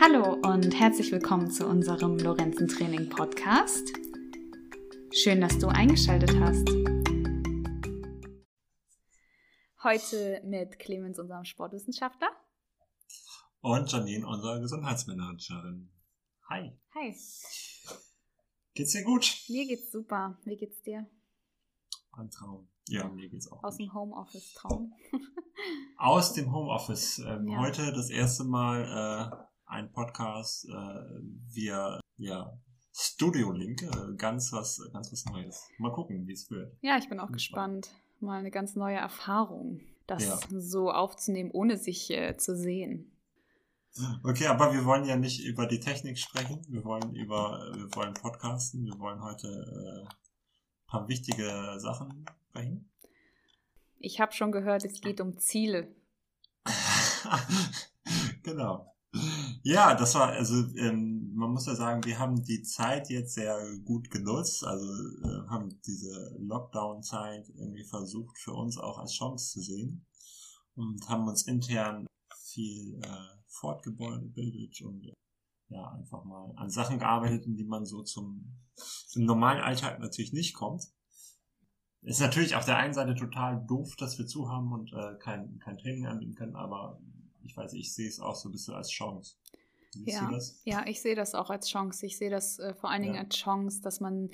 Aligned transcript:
Hallo 0.00 0.34
und 0.48 0.78
herzlich 0.78 1.10
willkommen 1.12 1.50
zu 1.50 1.66
unserem 1.66 2.18
Lorenzen 2.18 2.68
Training 2.68 3.08
Podcast. 3.08 3.92
Schön, 5.12 5.40
dass 5.40 5.58
du 5.58 5.68
eingeschaltet 5.68 6.30
hast. 6.38 6.68
Heute 9.82 10.42
mit 10.44 10.78
Clemens, 10.78 11.18
unserem 11.18 11.44
Sportwissenschaftler. 11.44 12.28
Und 13.60 13.90
Janine, 13.90 14.26
unserer 14.26 14.60
Gesundheitsmanagerin. 14.60 15.90
Hi. 16.48 16.72
Hi. 16.94 17.16
Geht's 18.74 18.92
dir 18.92 19.04
gut? 19.04 19.36
Mir 19.48 19.66
geht's 19.66 19.90
super. 19.90 20.38
Wie 20.44 20.56
geht's 20.56 20.80
dir? 20.82 21.06
Ein 22.12 22.30
Traum. 22.30 22.68
Ja, 22.88 23.08
mir 23.08 23.28
geht's 23.28 23.50
auch. 23.50 23.62
Aus 23.64 23.76
gut. 23.76 23.86
dem 23.86 23.94
Homeoffice-Traum. 23.94 24.94
Aus 25.96 26.32
dem 26.32 26.52
Homeoffice. 26.52 27.18
Ähm, 27.18 27.48
Ja. 27.48 27.58
Heute 27.58 27.92
das 27.92 28.10
erste 28.10 28.44
Mal 28.44 28.84
äh, 28.84 29.47
ein 29.68 29.92
Podcast 29.92 30.66
äh, 30.66 30.70
via 31.52 32.00
ja, 32.16 32.58
Studio 32.92 33.52
Link. 33.52 33.82
Äh, 33.82 34.16
ganz 34.16 34.52
was, 34.52 34.80
ganz 34.92 35.12
was 35.12 35.24
Neues. 35.26 35.68
Mal 35.78 35.92
gucken, 35.92 36.26
wie 36.26 36.32
es 36.32 36.50
wird. 36.50 36.76
ja, 36.80 36.96
ich 36.98 37.08
bin 37.08 37.20
auch 37.20 37.26
Bin 37.26 37.34
gespannt. 37.34 37.88
Mal 38.20 38.40
eine 38.40 38.50
ganz 38.50 38.74
neue 38.74 38.96
Erfahrung, 38.96 39.80
das 40.06 40.24
Ja. 40.24 40.38
so 40.50 40.90
aufzunehmen, 40.90 41.50
ohne 41.52 41.76
sich 41.76 42.10
äh, 42.10 42.36
zu 42.36 42.56
sehen. 42.56 43.12
Okay, 44.22 44.46
aber 44.46 44.72
wir 44.72 44.84
wollen 44.84 45.04
ja 45.04 45.16
nicht 45.16 45.44
über 45.44 45.66
die 45.66 45.80
Technik 45.80 46.18
sprechen. 46.18 46.64
Wir 46.68 46.84
wollen 46.84 47.14
über, 47.14 47.60
wir 47.74 47.88
wollen 47.94 48.14
podcasten. 48.14 48.84
Wir 48.84 48.98
wollen 48.98 49.22
heute 49.22 49.46
äh, 49.48 50.04
ein 50.04 50.86
paar 50.86 51.08
wichtige 51.08 51.74
Sachen 51.78 52.24
sprechen. 52.50 52.90
Ich 53.98 54.20
habe 54.20 54.32
schon 54.32 54.52
gehört, 54.52 54.84
es 54.84 55.00
geht 55.00 55.20
um 55.20 55.38
Ziele. 55.38 55.94
genau. 58.42 58.94
Ja, 59.62 59.94
das 59.94 60.14
war, 60.14 60.28
also 60.28 60.54
ähm, 60.76 61.32
man 61.34 61.50
muss 61.50 61.66
ja 61.66 61.74
sagen, 61.74 62.04
wir 62.04 62.18
haben 62.18 62.42
die 62.44 62.62
Zeit 62.62 63.08
jetzt 63.08 63.34
sehr 63.34 63.58
gut 63.84 64.10
genutzt, 64.10 64.64
also 64.64 64.86
äh, 64.86 65.48
haben 65.48 65.80
diese 65.86 66.36
Lockdown-Zeit 66.38 67.48
irgendwie 67.56 67.84
versucht 67.84 68.38
für 68.38 68.52
uns 68.52 68.76
auch 68.76 68.98
als 68.98 69.14
Chance 69.14 69.52
zu 69.52 69.60
sehen 69.60 70.06
und 70.74 71.08
haben 71.08 71.26
uns 71.26 71.46
intern 71.46 72.06
viel 72.52 73.00
äh, 73.02 73.42
fortgebildet 73.46 74.80
und 74.82 75.06
äh, 75.06 75.12
ja, 75.70 75.90
einfach 75.92 76.24
mal 76.24 76.52
an 76.56 76.70
Sachen 76.70 76.98
gearbeitet, 76.98 77.46
in 77.46 77.56
die 77.56 77.64
man 77.64 77.84
so 77.84 78.02
zum, 78.02 78.58
zum 78.74 79.24
normalen 79.24 79.60
Alltag 79.60 80.00
natürlich 80.00 80.32
nicht 80.32 80.54
kommt. 80.54 80.84
Ist 82.02 82.20
natürlich 82.20 82.54
auf 82.54 82.64
der 82.64 82.76
einen 82.76 82.94
Seite 82.94 83.14
total 83.14 83.64
doof, 83.66 83.96
dass 83.96 84.18
wir 84.18 84.26
zu 84.26 84.48
haben 84.48 84.72
und 84.72 84.92
äh, 84.92 85.18
kein, 85.18 85.58
kein 85.58 85.78
Training 85.78 86.06
anbieten 86.06 86.34
können, 86.34 86.56
aber 86.56 87.00
ich 87.48 87.56
weiß, 87.56 87.72
ich 87.72 87.94
sehe 87.94 88.08
es 88.08 88.20
auch 88.20 88.34
so 88.36 88.48
ein 88.48 88.52
bisschen 88.52 88.74
als 88.74 88.90
Chance. 88.90 89.36
Siehst 89.90 90.20
Ja. 90.20 90.26
du 90.26 90.34
das? 90.34 90.60
Ja, 90.64 90.84
ich 90.86 91.00
sehe 91.00 91.14
das 91.16 91.34
auch 91.34 91.50
als 91.50 91.68
Chance. 91.68 92.04
Ich 92.06 92.18
sehe 92.18 92.30
das 92.30 92.58
äh, 92.58 92.74
vor 92.74 92.90
allen 92.90 93.02
Dingen 93.02 93.14
Ja. 93.14 93.22
als 93.22 93.36
Chance, 93.36 93.80
dass 93.82 94.00
man 94.00 94.30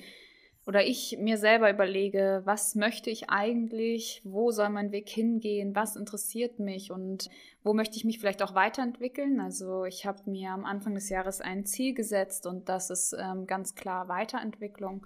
oder 0.67 0.83
ich 0.83 1.17
mir 1.19 1.37
selber 1.37 1.69
überlege, 1.69 2.41
was 2.43 2.73
möchte 2.73 3.11
ich 3.11 3.29
eigentlich, 3.29 4.21
wo 4.23 4.49
soll 4.49 4.69
mein 4.69 4.91
Weg 4.91 5.07
hingehen, 5.07 5.75
was 5.75 5.95
interessiert 5.95 6.57
mich 6.57 6.91
und 6.91 7.29
wo 7.63 7.75
möchte 7.75 7.97
ich 7.97 8.03
mich 8.03 8.17
vielleicht 8.19 8.41
auch 8.41 8.55
weiterentwickeln. 8.55 9.39
Also 9.39 9.85
ich 9.85 10.07
habe 10.07 10.27
mir 10.27 10.49
am 10.49 10.65
Anfang 10.65 10.95
des 10.95 11.09
Jahres 11.09 11.39
ein 11.39 11.65
Ziel 11.67 11.93
gesetzt 11.93 12.47
und 12.47 12.67
das 12.67 12.89
ist 12.89 13.15
ähm, 13.17 13.45
ganz 13.45 13.75
klar 13.75 14.07
Weiterentwicklung. 14.07 15.05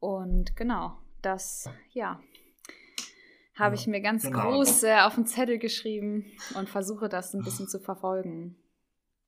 Und 0.00 0.56
genau, 0.56 0.98
das, 1.22 1.70
ja, 1.92 2.20
habe 3.56 3.74
Ja, 3.74 3.80
ich 3.80 3.86
mir 3.86 4.00
ganz 4.00 4.22
genau. 4.22 4.50
groß 4.50 4.84
äh, 4.84 5.00
auf 5.00 5.14
den 5.14 5.26
Zettel 5.26 5.58
geschrieben 5.58 6.26
und 6.54 6.68
versuche 6.68 7.08
das 7.08 7.34
ein 7.34 7.42
bisschen 7.42 7.68
zu 7.68 7.80
verfolgen. 7.80 8.56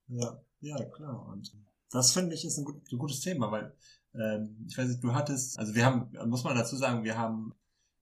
Ja, 0.09 0.41
ja, 0.61 0.85
klar. 0.85 1.27
Und 1.29 1.53
das 1.91 2.13
finde 2.13 2.35
ich 2.35 2.45
ist 2.45 2.59
ein, 2.59 2.65
gut, 2.65 2.83
ein 2.93 2.99
gutes 2.99 3.21
Thema, 3.21 3.51
weil 3.51 3.75
ähm, 4.15 4.67
ich 4.69 4.77
weiß 4.77 4.89
nicht, 4.89 5.03
du 5.03 5.15
hattest, 5.15 5.59
also 5.59 5.75
wir 5.75 5.85
haben, 5.85 6.11
muss 6.29 6.45
man 6.45 6.57
dazu 6.57 6.77
sagen, 6.77 7.05
wir 7.05 7.17
haben 7.19 7.55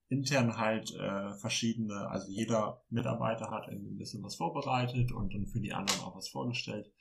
intern 0.08 0.56
halt 0.56 0.94
äh, 0.94 1.34
verschiedene, 1.34 2.08
also 2.08 2.28
jeder 2.30 2.82
Mitarbeiter 2.90 3.50
hat 3.50 3.68
irgendwie 3.68 3.90
ein 3.90 3.98
bisschen 3.98 4.22
was 4.22 4.36
vorbereitet 4.36 5.12
und 5.12 5.34
dann 5.34 5.46
für 5.46 5.60
die 5.60 5.72
anderen 5.72 6.00
auch 6.02 6.16
was 6.16 6.28
vorgestellt, 6.28 6.92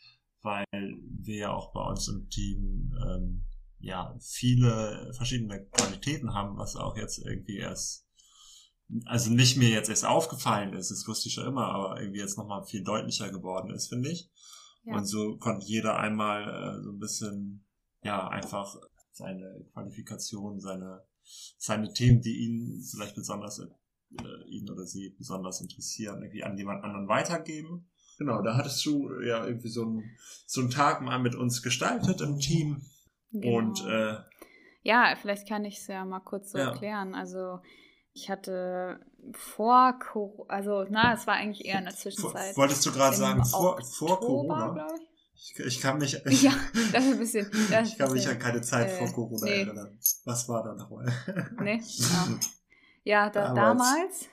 weil 0.42 0.66
wir 0.72 1.36
ja 1.36 1.54
auch 1.54 1.72
bei 1.72 1.84
uns 1.84 2.08
im 2.08 2.30
Team 2.30 2.96
ähm, 3.08 3.46
ja 3.80 4.16
viele 4.20 5.12
verschiedene 5.14 5.66
Qualitäten 5.68 6.34
haben, 6.34 6.58
was 6.58 6.76
auch 6.76 6.98
jetzt 6.98 7.20
irgendwie 7.20 7.58
erst 7.58 8.05
also 9.06 9.32
nicht 9.32 9.58
mir 9.58 9.70
jetzt 9.70 9.90
erst 9.90 10.06
aufgefallen 10.06 10.74
ist, 10.74 10.92
das 10.92 11.08
wusste 11.08 11.28
ich 11.28 11.34
schon 11.36 11.48
immer, 11.48 11.66
aber 11.68 12.00
irgendwie 12.00 12.20
jetzt 12.20 12.38
nochmal 12.38 12.64
viel 12.66 12.84
deutlicher 12.84 13.30
geworden 13.32 13.72
ist, 13.72 13.88
finde 13.88 14.10
ich. 14.12 14.30
Ja. 14.84 14.98
Und 14.98 15.06
so 15.06 15.38
konnte 15.38 15.66
jeder 15.66 15.98
einmal 15.98 16.44
äh, 16.80 16.84
so 16.84 16.92
ein 16.92 17.00
bisschen, 17.00 17.66
ja, 18.04 18.28
einfach 18.28 18.76
seine 19.12 19.66
Qualifikation, 19.74 20.60
seine, 20.60 21.04
seine 21.58 21.92
Themen, 21.94 22.22
die 22.22 22.38
ihn 22.46 22.84
vielleicht 22.92 23.16
besonders, 23.16 23.60
äh, 23.60 24.50
ihn 24.50 24.70
oder 24.70 24.86
sie 24.86 25.16
besonders 25.18 25.62
interessieren, 25.62 26.22
irgendwie 26.22 26.44
an 26.44 26.58
jemand 26.58 26.84
anderen 26.84 27.08
weitergeben. 27.08 27.90
Genau, 28.18 28.42
da 28.44 28.56
hattest 28.56 28.86
du 28.86 29.10
ja 29.22 29.46
irgendwie 29.46 29.70
so 29.70 29.82
einen, 29.84 30.04
so 30.46 30.62
einen 30.62 30.70
Tag 30.70 31.02
mal 31.02 31.20
mit 31.20 31.36
uns 31.36 31.62
gestaltet 31.64 32.22
im 32.22 32.40
Team. 32.40 32.86
Und 33.32 33.80
Genau. 33.80 33.90
äh, 33.90 34.18
Ja, 34.84 35.16
vielleicht 35.20 35.48
kann 35.48 35.66
ich 35.66 35.80
es 35.80 35.88
ja 35.88 36.06
mal 36.06 36.20
kurz 36.22 36.52
so 36.52 36.60
Ja. 36.60 36.70
erklären. 36.70 37.16
Also 37.16 37.60
ich 38.16 38.30
hatte 38.30 39.00
vor 39.34 40.00
Corona, 40.00 40.46
also 40.48 40.86
na, 40.90 41.14
es 41.14 41.28
war 41.28 41.36
eigentlich 41.36 41.66
eher 41.66 41.80
in 41.80 41.86
der 41.86 41.94
Zwischenzeit. 41.96 42.56
wolltest 42.58 42.86
du 42.86 42.92
gerade 42.92 43.16
sagen, 43.16 43.44
vor, 43.46 43.80
vor 43.84 44.20
Corona? 44.20 44.88
ich. 45.36 45.60
Ich, 45.60 45.82
kann 45.82 45.98
mich, 45.98 46.14
Ja, 46.42 46.52
das 46.94 47.04
ist 47.06 47.12
ein 47.12 47.20
bisschen. 47.20 47.52
Das 47.70 47.90
ich 47.90 47.98
kann 47.98 48.08
ist 48.08 48.14
mich 48.14 48.28
an 48.30 48.40
keine 48.40 48.62
Zeit 48.62 48.88
äh, 48.90 48.96
vor 48.98 49.12
Corona 49.14 49.46
nee. 49.46 49.62
erinnern. 49.64 50.00
Was 50.24 50.48
war 50.48 50.64
da 50.64 50.74
nochmal? 50.74 51.06
bisschen- 51.06 51.58
Nee, 51.62 51.82
ja. 53.04 53.24
ja 53.26 53.30
da, 53.30 53.54
Damals. 53.54 54.30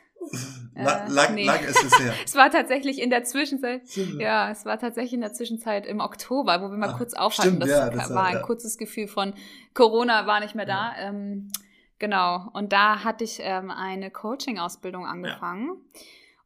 damals. 0.75 1.09
Äh, 1.09 1.13
lang, 1.13 1.35
nee. 1.35 1.45
lang 1.45 1.59
ist 1.65 1.83
es 1.85 1.99
her. 1.99 2.15
Es 2.25 2.37
war 2.37 2.49
tatsächlich 2.53 3.01
in 3.03 3.11
der 3.11 3.25
Zwischenzeit. 3.25 3.83
Ja, 4.19 4.51
es 4.53 4.65
war 4.65 4.79
tatsächlich 4.79 5.15
in 5.15 5.21
der 5.21 5.33
Zwischenzeit 5.33 5.85
im 5.85 5.99
Oktober, 5.99 6.61
wo 6.63 6.71
wir 6.71 6.79
mal 6.79 6.91
Ah, 6.91 6.97
kurz 6.97 7.13
aufhatten. 7.15 7.49
stimmt, 7.57 7.63
das, 7.65 7.71
ja, 7.71 7.91
das 7.91 8.09
war 8.11 8.17
war- 8.17 8.27
ein 8.27 8.35
ja. 8.35 8.43
kurzes 8.43 8.79
Gefühl 8.79 9.09
von 9.09 9.35
Corona 9.75 10.27
war 10.29 10.39
nicht 10.39 10.55
mehr 10.55 10.67
da. 10.67 10.93
Ähm, 10.97 11.51
genau. 12.03 12.51
Und 12.53 12.73
da 12.75 13.03
hatte 13.05 13.25
ich 13.25 13.39
ähm, 13.41 13.71
eine 13.71 14.11
Coaching-Ausbildung 14.11 15.07
angefangen. 15.07 15.81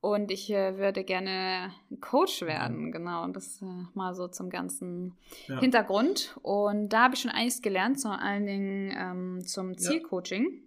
Und 0.01 0.31
ich 0.31 0.51
äh, 0.53 0.77
würde 0.77 1.03
gerne 1.03 1.73
Coach 2.01 2.43
werden, 2.43 2.93
genau. 2.93 3.25
Und 3.25 3.35
das 3.35 3.61
äh, 3.61 3.65
mal 3.95 4.15
so 4.15 4.29
zum 4.29 4.51
ganzen 4.51 5.17
Ja. 5.49 5.59
Hintergrund. 5.59 6.39
Und 6.43 6.91
da 6.91 7.05
habe 7.05 7.15
ich 7.15 7.23
schon 7.23 7.33
einiges 7.33 7.61
gelernt, 7.63 8.01
vor 8.01 8.21
allen 8.21 8.47
Dingen 8.47 8.95
ähm, 8.97 9.45
zum 9.47 9.77
Zielcoaching. 9.77 10.63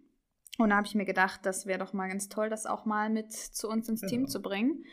Und 0.57 0.69
da 0.71 0.75
habe 0.75 0.87
ich 0.87 0.95
mir 0.95 1.05
gedacht, 1.05 1.39
das 1.43 1.65
wäre 1.67 1.79
doch 1.79 1.93
mal 1.93 2.09
ganz 2.09 2.27
toll, 2.27 2.49
das 2.49 2.65
auch 2.65 2.83
mal 2.83 3.09
mit 3.09 3.31
zu 3.31 3.69
uns 3.69 3.87
ins 3.87 4.01
Team 4.01 4.21
Genau. 4.23 4.29
zu 4.29 4.41
bringen. 4.41 4.83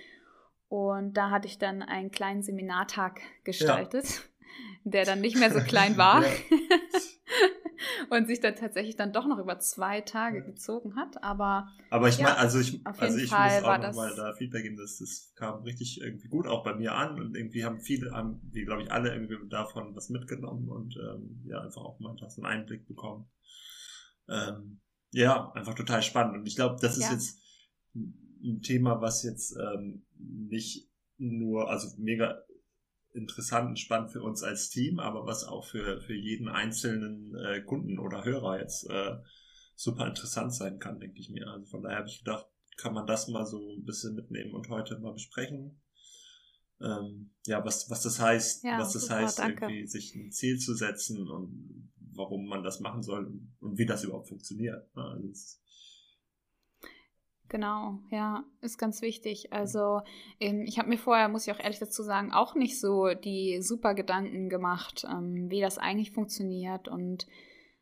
Und 0.69 1.15
da 1.15 1.31
hatte 1.31 1.49
ich 1.49 1.59
dann 1.59 1.83
einen 1.83 2.11
kleinen 2.13 2.43
Seminartag 2.43 3.21
gestaltet, 3.43 4.29
der 4.85 5.05
dann 5.05 5.21
nicht 5.23 5.37
mehr 5.39 5.51
so 5.51 5.59
klein 5.67 5.97
war 5.97 6.23
Ja. 6.25 6.31
und 8.11 8.27
sich 8.27 8.41
dann 8.41 8.57
tatsächlich 8.57 8.97
dann 8.97 9.13
doch 9.13 9.27
noch 9.27 9.39
über 9.39 9.59
zwei 9.59 10.01
Tage 10.01 10.43
gezogen 10.43 10.97
hat. 10.97 11.23
Aber 11.23 11.69
Aber 11.89 12.09
ich 12.09 12.19
Ja, 12.19 12.27
meine, 12.27 12.37
also 12.39 12.59
ich, 12.59 12.81
also 12.97 13.19
ich 13.19 13.31
Fall 13.31 13.39
muss 13.39 13.63
auch 13.63 13.79
nochmal 13.79 14.15
da 14.17 14.33
Feedback 14.35 14.65
geben, 14.65 14.77
dass 14.77 14.99
das 14.99 15.33
kam 15.37 15.63
richtig 15.63 16.01
irgendwie 16.01 16.29
gut 16.29 16.47
auch 16.47 16.65
bei 16.65 16.75
mir 16.75 16.95
an 16.95 17.21
und 17.21 17.37
irgendwie 17.37 17.65
haben 17.65 17.81
viele, 17.81 18.11
haben, 18.11 18.41
wie 18.53 18.65
glaube 18.65 18.83
ich 18.83 18.91
alle 18.93 19.13
irgendwie 19.13 19.37
davon 19.49 19.95
was 19.95 20.09
mitgenommen 20.11 20.69
und 20.69 20.97
ähm, 20.97 21.43
ja, 21.47 21.61
einfach 21.61 21.83
auch 21.83 22.01
mal 22.01 22.17
so 22.29 22.43
einen 22.43 22.47
Einblick 22.61 22.87
bekommen. 22.87 23.27
Ähm, 24.29 24.81
ja, 25.13 25.53
einfach 25.53 25.75
total 25.75 26.03
spannend 26.03 26.37
und 26.37 26.47
ich 26.47 26.57
glaube, 26.57 26.77
das 26.81 26.97
ist 26.99 27.03
Ja. 27.03 27.11
jetzt 27.11 27.39
ein 28.43 28.63
Thema, 28.63 29.01
was 29.01 29.23
jetzt 29.23 29.57
ähm, 29.57 30.05
nicht 30.19 30.89
nur, 31.19 31.71
also 31.71 31.89
mega 31.99 32.43
interessant 33.17 33.69
und 33.71 33.79
spannend 33.79 34.13
für 34.13 34.23
uns 34.23 34.43
als 34.43 34.71
Team, 34.71 34.99
aber 35.01 35.27
was 35.27 35.45
auch 35.45 35.65
für, 35.65 36.01
für 36.01 36.15
jeden 36.15 36.49
einzelnen 36.49 37.35
äh, 37.35 37.63
Kunden 37.63 37.99
oder 37.99 38.25
Hörer 38.25 38.61
jetzt 38.61 38.89
äh, 38.89 39.17
super 39.75 40.07
interessant 40.07 40.55
sein 40.55 40.79
kann, 40.79 41.01
denke 41.01 41.19
ich 41.21 41.31
mir. 41.31 41.47
Also 41.49 41.67
von 41.67 41.83
daher 41.83 41.99
habe 41.99 42.09
ich 42.09 42.19
gedacht, 42.19 42.47
kann 42.77 42.95
man 42.95 43.07
das 43.07 43.29
mal 43.29 43.47
so 43.47 43.59
ein 43.77 43.85
bisschen 43.85 44.15
mitnehmen 44.15 44.55
und 44.55 44.69
heute 44.69 44.99
mal 44.99 45.13
besprechen. 45.13 45.81
Ähm, 46.81 47.31
ja, 47.47 47.65
was, 47.65 47.89
was 47.91 48.03
das 48.03 48.21
heißt, 48.21 48.65
Ja, 48.65 48.79
was 48.79 48.93
das 48.93 49.03
super, 49.03 49.17
heißt, 49.17 49.39
danke. 49.39 49.65
irgendwie 49.65 49.87
sich 49.87 50.15
ein 50.15 50.31
Ziel 50.31 50.59
zu 50.59 50.75
setzen 50.75 51.29
und 51.29 51.91
warum 52.13 52.47
man 52.47 52.63
das 52.63 52.81
machen 52.81 53.03
soll 53.03 53.27
und 53.61 53.79
wie 53.79 53.87
das 53.87 54.05
überhaupt 54.05 54.29
funktioniert. 54.29 54.95
ne? 54.95 55.03
Also 55.03 55.29
es, 55.29 55.61
Genau, 57.49 58.01
ja, 58.11 58.45
ist 58.61 58.77
ganz 58.79 59.03
wichtig. 59.03 59.53
Also 59.53 60.01
ähm, 60.41 60.65
ich 60.67 60.79
habe 60.79 60.89
mir 60.89 60.99
vorher, 60.99 61.29
muss 61.29 61.47
ich 61.47 61.53
auch 61.53 61.61
ehrlich 61.61 61.79
dazu 61.79 62.03
sagen, 62.03 62.33
auch 62.33 62.55
nicht 62.55 62.81
so 62.81 63.15
die 63.15 63.63
super 63.63 63.95
Gedanken 63.95 64.49
gemacht, 64.49 65.07
ähm, 65.09 65.49
wie 65.49 65.61
das 65.61 65.79
eigentlich 65.79 66.11
funktioniert 66.11 66.89
und 66.89 67.27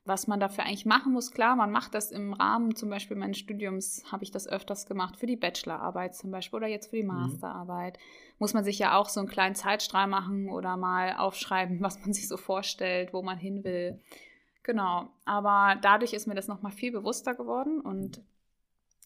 was 0.04 0.26
man 0.26 0.38
dafür 0.38 0.64
eigentlich 0.64 0.84
machen 0.84 1.14
muss. 1.14 1.30
Klar, 1.30 1.56
man 1.56 1.70
macht 1.70 1.94
das 1.94 2.12
im 2.12 2.34
Rahmen 2.34 2.76
zum 2.76 2.90
Beispiel 2.90 3.16
meines 3.16 3.38
Studiums, 3.38 4.04
habe 4.12 4.22
ich 4.22 4.30
das 4.30 4.46
öfters 4.46 4.86
gemacht, 4.86 5.16
für 5.16 5.26
die 5.26 5.36
Bachelorarbeit 5.36 6.14
zum 6.14 6.30
Beispiel 6.30 6.58
oder 6.58 6.66
jetzt 6.66 6.90
für 6.90 6.96
die 6.96 7.02
mhm. 7.02 7.08
Masterarbeit. 7.08 7.96
Mhm. 7.96 8.34
Muss 8.38 8.52
man 8.52 8.64
sich 8.64 8.78
ja 8.78 8.98
auch 8.98 9.08
so 9.08 9.20
einen 9.20 9.30
kleinen 9.30 9.54
Zeitstrahl 9.54 10.06
machen 10.06 10.50
oder 10.50 10.76
mal 10.76 11.16
aufschreiben, 11.16 11.78
was 11.80 11.98
man 12.00 12.12
sich 12.12 12.28
so 12.28 12.36
vorstellt, 12.36 13.14
wo 13.14 13.22
man 13.22 13.38
hin 13.38 13.64
will. 13.64 14.00
Genau, 14.62 15.08
aber 15.24 15.78
dadurch 15.80 16.12
ist 16.12 16.26
mir 16.26 16.34
das 16.34 16.48
nochmal 16.48 16.72
viel 16.72 16.92
bewusster 16.92 17.34
geworden 17.34 17.80
und 17.80 18.22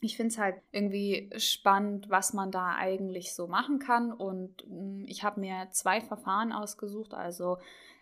ich 0.01 0.17
finde 0.17 0.33
es 0.33 0.39
halt 0.39 0.57
irgendwie 0.73 1.31
spannend, 1.37 2.09
was 2.11 2.33
man 2.33 2.51
da 2.51 2.75
eigentlich 2.75 3.35
so 3.35 3.47
machen 3.47 3.79
kann. 3.79 4.13
Und 4.13 4.63
hm, 4.63 5.05
ich 5.07 5.25
habe 5.25 5.41
mir 5.41 5.69
zwei 5.71 6.01
Verfahren 6.01 6.53
ausgesucht. 6.53 7.15
Also 7.15 7.59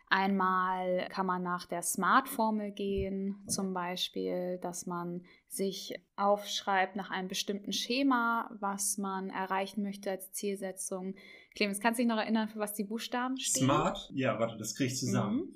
Einmal 0.09 1.09
kann 1.11 1.27
man 1.27 1.43
nach 1.43 1.67
der 1.67 1.83
Smart-Formel 1.83 2.71
gehen, 2.71 3.43
zum 3.49 3.75
Beispiel, 3.75 4.59
dass 4.63 4.87
man 4.87 5.25
sich 5.49 6.01
aufschreibt 6.15 6.95
nach 6.95 7.11
einem 7.11 7.27
bestimmten 7.27 7.73
Schema, 7.73 8.49
was 8.61 8.99
man 8.99 9.31
erreichen 9.31 9.83
möchte 9.83 10.13
als 10.13 10.31
Zielsetzung. 10.31 11.17
Clemens, 11.57 11.81
kannst 11.81 11.99
du 11.99 12.05
dich 12.05 12.09
noch 12.09 12.19
erinnern, 12.19 12.49
für 12.49 12.61
was 12.61 12.75
die 12.75 12.85
Buchstaben 12.85 13.37
stehen? 13.37 13.65
Smart? 13.65 14.09
Ja, 14.15 14.39
warte, 14.39 14.57
das 14.59 14.77
kriege 14.77 14.93
ich 14.93 14.99
zusammen. 14.99 15.39
Mhm. 15.39 15.55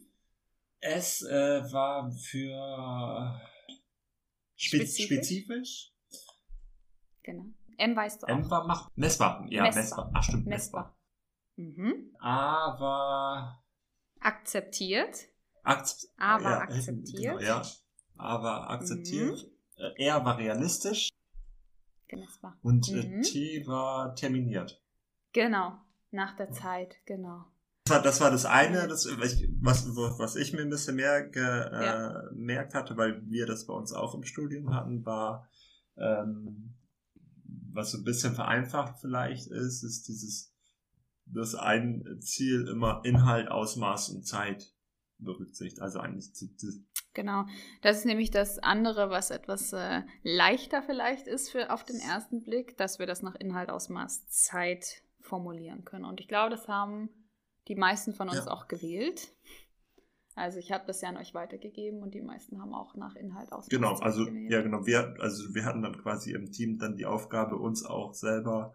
S 0.81 1.23
äh, 1.23 1.73
war 1.73 2.11
für 2.11 3.41
spezifisch. 4.57 5.05
spezifisch. 5.05 5.93
Genau. 7.23 7.47
M 7.79 7.97
weißt 7.97 8.23
du 8.23 8.27
auch. 8.27 8.31
M 8.31 8.51
war 8.51 8.67
mach 8.67 8.91
messbar. 8.97 9.47
Ja, 9.49 9.63
messbar. 9.63 9.83
messbar. 9.83 10.11
Ach 10.15 10.23
stimmt, 10.23 10.47
messbar. 10.47 10.97
messbar. 11.57 11.85
Mhm. 11.85 12.17
A 12.21 12.81
war 12.81 13.65
akzeptiert. 14.21 15.29
Akzept 15.63 16.13
aber 16.19 16.51
ja, 16.51 16.59
akzeptiert. 16.61 17.39
Genau, 17.39 17.41
ja, 17.41 17.63
aber 18.17 18.71
akzeptiert. 18.71 19.47
Mhm. 19.77 19.83
Äh, 19.83 20.05
er 20.05 20.25
war 20.25 20.39
realistisch. 20.39 21.11
Gemessbar. 22.09 22.59
Und 22.63 22.89
äh, 22.89 23.07
mhm. 23.07 23.23
T 23.23 23.67
war 23.67 24.15
terminiert. 24.15 24.83
Genau, 25.33 25.79
nach 26.11 26.37
der 26.37 26.51
Zeit, 26.51 26.97
genau. 27.07 27.45
Das 27.85 27.97
war 27.97 28.03
das, 28.03 28.21
war 28.21 28.31
das 28.31 28.45
eine, 28.47 28.89
das, 28.89 29.07
was, 29.07 29.87
was 30.19 30.37
ich 30.37 30.53
mir 30.53 30.63
ein 30.63 30.71
bisschen 30.71 30.97
mehr 30.97 31.29
gemerkt 31.29 32.73
äh, 32.73 32.77
ja. 32.77 32.81
hatte, 32.81 32.97
weil 32.97 33.23
wir 33.29 33.47
das 33.47 33.67
bei 33.67 33.75
uns 33.75 33.93
auch 33.93 34.15
im 34.15 34.25
Studium 34.25 34.75
hatten, 34.75 35.05
war, 35.05 35.49
ähm, 35.97 36.75
was 37.73 37.93
so 37.93 37.99
ein 37.99 38.05
bisschen 38.05 38.35
vereinfacht 38.35 39.01
vielleicht 39.01 39.49
ist, 39.49 39.83
ist 39.83 40.09
dieses 40.09 40.51
dass 41.33 41.55
ein 41.55 42.19
Ziel 42.21 42.67
immer 42.69 43.03
Inhalt, 43.05 43.51
Ausmaß 43.51 44.11
und 44.11 44.27
Zeit 44.27 44.73
berücksichtigt. 45.19 45.81
Also 45.81 46.01
eigentlich 46.01 46.33
Genau, 47.13 47.45
das 47.83 47.99
ist 47.99 48.07
nämlich 48.07 48.31
das 48.31 48.59
andere, 48.59 49.11
was 49.11 49.31
etwas 49.31 49.73
äh, 49.73 50.03
leichter 50.23 50.83
vielleicht 50.83 51.27
ist 51.27 51.51
für 51.51 51.73
auf 51.73 51.85
den 51.85 51.99
ersten 52.01 52.43
Blick, 52.43 52.77
dass 52.77 52.99
wir 52.99 53.07
das 53.07 53.23
nach 53.23 53.35
Inhalt, 53.35 53.69
Ausmaß, 53.69 54.29
Zeit 54.29 55.03
formulieren 55.21 55.85
können. 55.85 56.05
Und 56.05 56.21
ich 56.21 56.29
glaube, 56.29 56.51
das 56.51 56.69
haben 56.69 57.11
die 57.69 57.75
meisten 57.75 58.15
von 58.15 58.29
uns 58.29 58.47
ja. 58.47 58.51
auch 58.51 58.69
gewählt. 58.69 59.33
Also 60.41 60.59
ich 60.59 60.73
habe 60.73 60.85
das 60.87 61.03
ja 61.03 61.11
an 61.11 61.19
euch 61.19 61.35
weitergegeben 61.35 62.03
und 62.03 62.15
die 62.15 62.23
meisten 62.23 62.63
haben 62.63 62.73
auch 62.73 62.97
nach 62.97 63.15
Inhalt 63.15 63.53
Ausmaß. 63.53 63.69
Genau, 63.69 63.95
also 63.97 64.25
gewählt. 64.25 64.51
ja 64.51 64.63
genau, 64.63 64.87
wir 64.87 65.15
also 65.21 65.55
wir 65.55 65.67
hatten 65.67 65.83
dann 65.83 65.99
quasi 65.99 66.33
im 66.33 66.51
Team 66.51 66.79
dann 66.79 66.97
die 66.97 67.05
Aufgabe, 67.05 67.57
uns 67.57 67.85
auch 67.85 68.15
selber 68.15 68.75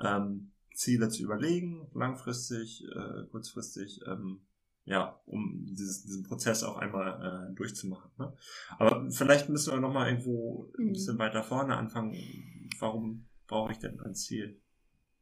ähm, 0.00 0.52
Ziele 0.72 1.08
zu 1.08 1.24
überlegen, 1.24 1.88
langfristig, 1.94 2.84
äh, 2.94 3.26
kurzfristig, 3.28 4.02
ähm, 4.06 4.42
ja, 4.84 5.20
um 5.26 5.66
dieses, 5.66 6.04
diesen 6.04 6.22
Prozess 6.22 6.62
auch 6.62 6.76
einmal 6.76 7.50
äh, 7.50 7.54
durchzumachen. 7.56 8.12
Ne? 8.16 8.32
Aber 8.78 9.10
vielleicht 9.10 9.48
müssen 9.48 9.72
wir 9.72 9.80
nochmal 9.80 10.08
irgendwo 10.08 10.70
ein 10.78 10.86
mhm. 10.86 10.92
bisschen 10.92 11.18
weiter 11.18 11.42
vorne 11.42 11.76
anfangen. 11.76 12.70
Warum 12.78 13.26
brauche 13.48 13.72
ich 13.72 13.78
denn 13.80 14.00
ein 14.00 14.14
Ziel? 14.14 14.60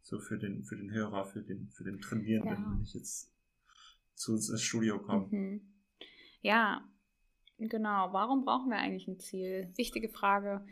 So 0.03 0.19
für 0.19 0.37
den, 0.37 0.65
für 0.65 0.77
den 0.77 0.91
Hörer, 0.91 1.25
für 1.25 1.43
den, 1.43 1.71
für 1.71 1.85
den 1.85 1.99
Trainierenden, 2.01 2.63
ja. 2.63 2.71
wenn 2.73 2.83
ich 2.83 2.93
jetzt 2.93 3.31
zu 4.14 4.32
uns 4.32 4.49
ins 4.49 4.62
Studio 4.62 4.99
komme. 4.99 5.29
Mhm. 5.31 5.73
Ja, 6.41 6.85
genau. 7.59 8.12
Warum 8.12 8.44
brauchen 8.44 8.70
wir 8.70 8.79
eigentlich 8.79 9.09
ein 9.09 9.19
Ziel? 9.19 9.73
Wichtige 9.76 10.09
Frage. 10.09 10.64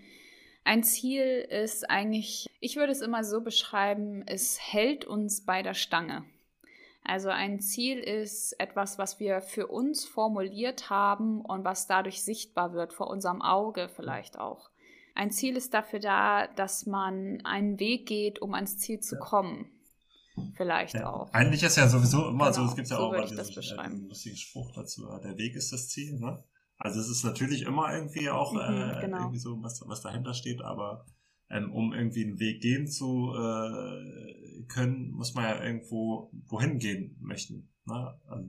Ein 0.64 0.82
Ziel 0.82 1.24
ist 1.24 1.88
eigentlich, 1.88 2.46
ich 2.60 2.76
würde 2.76 2.92
es 2.92 3.00
immer 3.00 3.24
so 3.24 3.40
beschreiben, 3.40 4.22
es 4.26 4.58
hält 4.60 5.04
uns 5.04 5.44
bei 5.44 5.62
der 5.62 5.74
Stange. 5.74 6.24
Also 7.02 7.30
ein 7.30 7.60
Ziel 7.60 7.98
ist 7.98 8.52
etwas, 8.60 8.98
was 8.98 9.18
wir 9.18 9.40
für 9.40 9.68
uns 9.68 10.04
formuliert 10.04 10.90
haben 10.90 11.40
und 11.40 11.64
was 11.64 11.86
dadurch 11.86 12.22
sichtbar 12.22 12.74
wird, 12.74 12.92
vor 12.92 13.08
unserem 13.08 13.40
Auge 13.40 13.88
vielleicht 13.88 14.38
auch. 14.38 14.70
Ein 15.14 15.30
Ziel 15.30 15.56
ist 15.56 15.74
dafür 15.74 15.98
da, 15.98 16.46
dass 16.46 16.86
man 16.86 17.40
einen 17.44 17.80
Weg 17.80 18.06
geht, 18.06 18.40
um 18.40 18.54
ans 18.54 18.78
Ziel 18.78 19.00
zu 19.00 19.18
kommen. 19.18 19.70
Vielleicht 20.56 20.94
ja. 20.94 21.12
auch. 21.12 21.32
Eigentlich 21.32 21.62
ist 21.62 21.76
ja 21.76 21.88
sowieso 21.88 22.28
immer 22.28 22.50
genau, 22.50 22.64
so, 22.64 22.64
es 22.66 22.76
gibt 22.76 22.88
ja 22.88 22.96
so 22.96 23.02
auch 23.02 23.28
diesen, 23.28 23.78
äh, 23.78 23.88
lustigen 24.08 24.36
Spruch 24.36 24.72
dazu, 24.72 25.06
der 25.22 25.36
Weg 25.38 25.54
ist 25.54 25.72
das 25.72 25.88
Ziel, 25.88 26.18
ne? 26.18 26.42
Also 26.78 26.98
es 26.98 27.10
ist 27.10 27.24
natürlich 27.24 27.62
immer 27.62 27.92
irgendwie 27.92 28.30
auch 28.30 28.52
mhm, 28.54 28.60
äh, 28.60 29.00
genau. 29.00 29.18
irgendwie 29.18 29.38
so, 29.38 29.62
was, 29.62 29.82
was 29.86 30.00
dahinter 30.00 30.32
steht, 30.32 30.62
aber 30.62 31.04
ähm, 31.50 31.72
um 31.72 31.92
irgendwie 31.92 32.24
einen 32.24 32.38
Weg 32.38 32.62
gehen 32.62 32.88
zu 32.88 33.34
äh, 33.34 34.64
können, 34.68 35.10
muss 35.10 35.34
man 35.34 35.44
ja 35.44 35.62
irgendwo 35.62 36.30
wohin 36.46 36.78
gehen 36.78 37.16
möchten. 37.20 37.68
Ne? 37.84 38.18
Also 38.26 38.48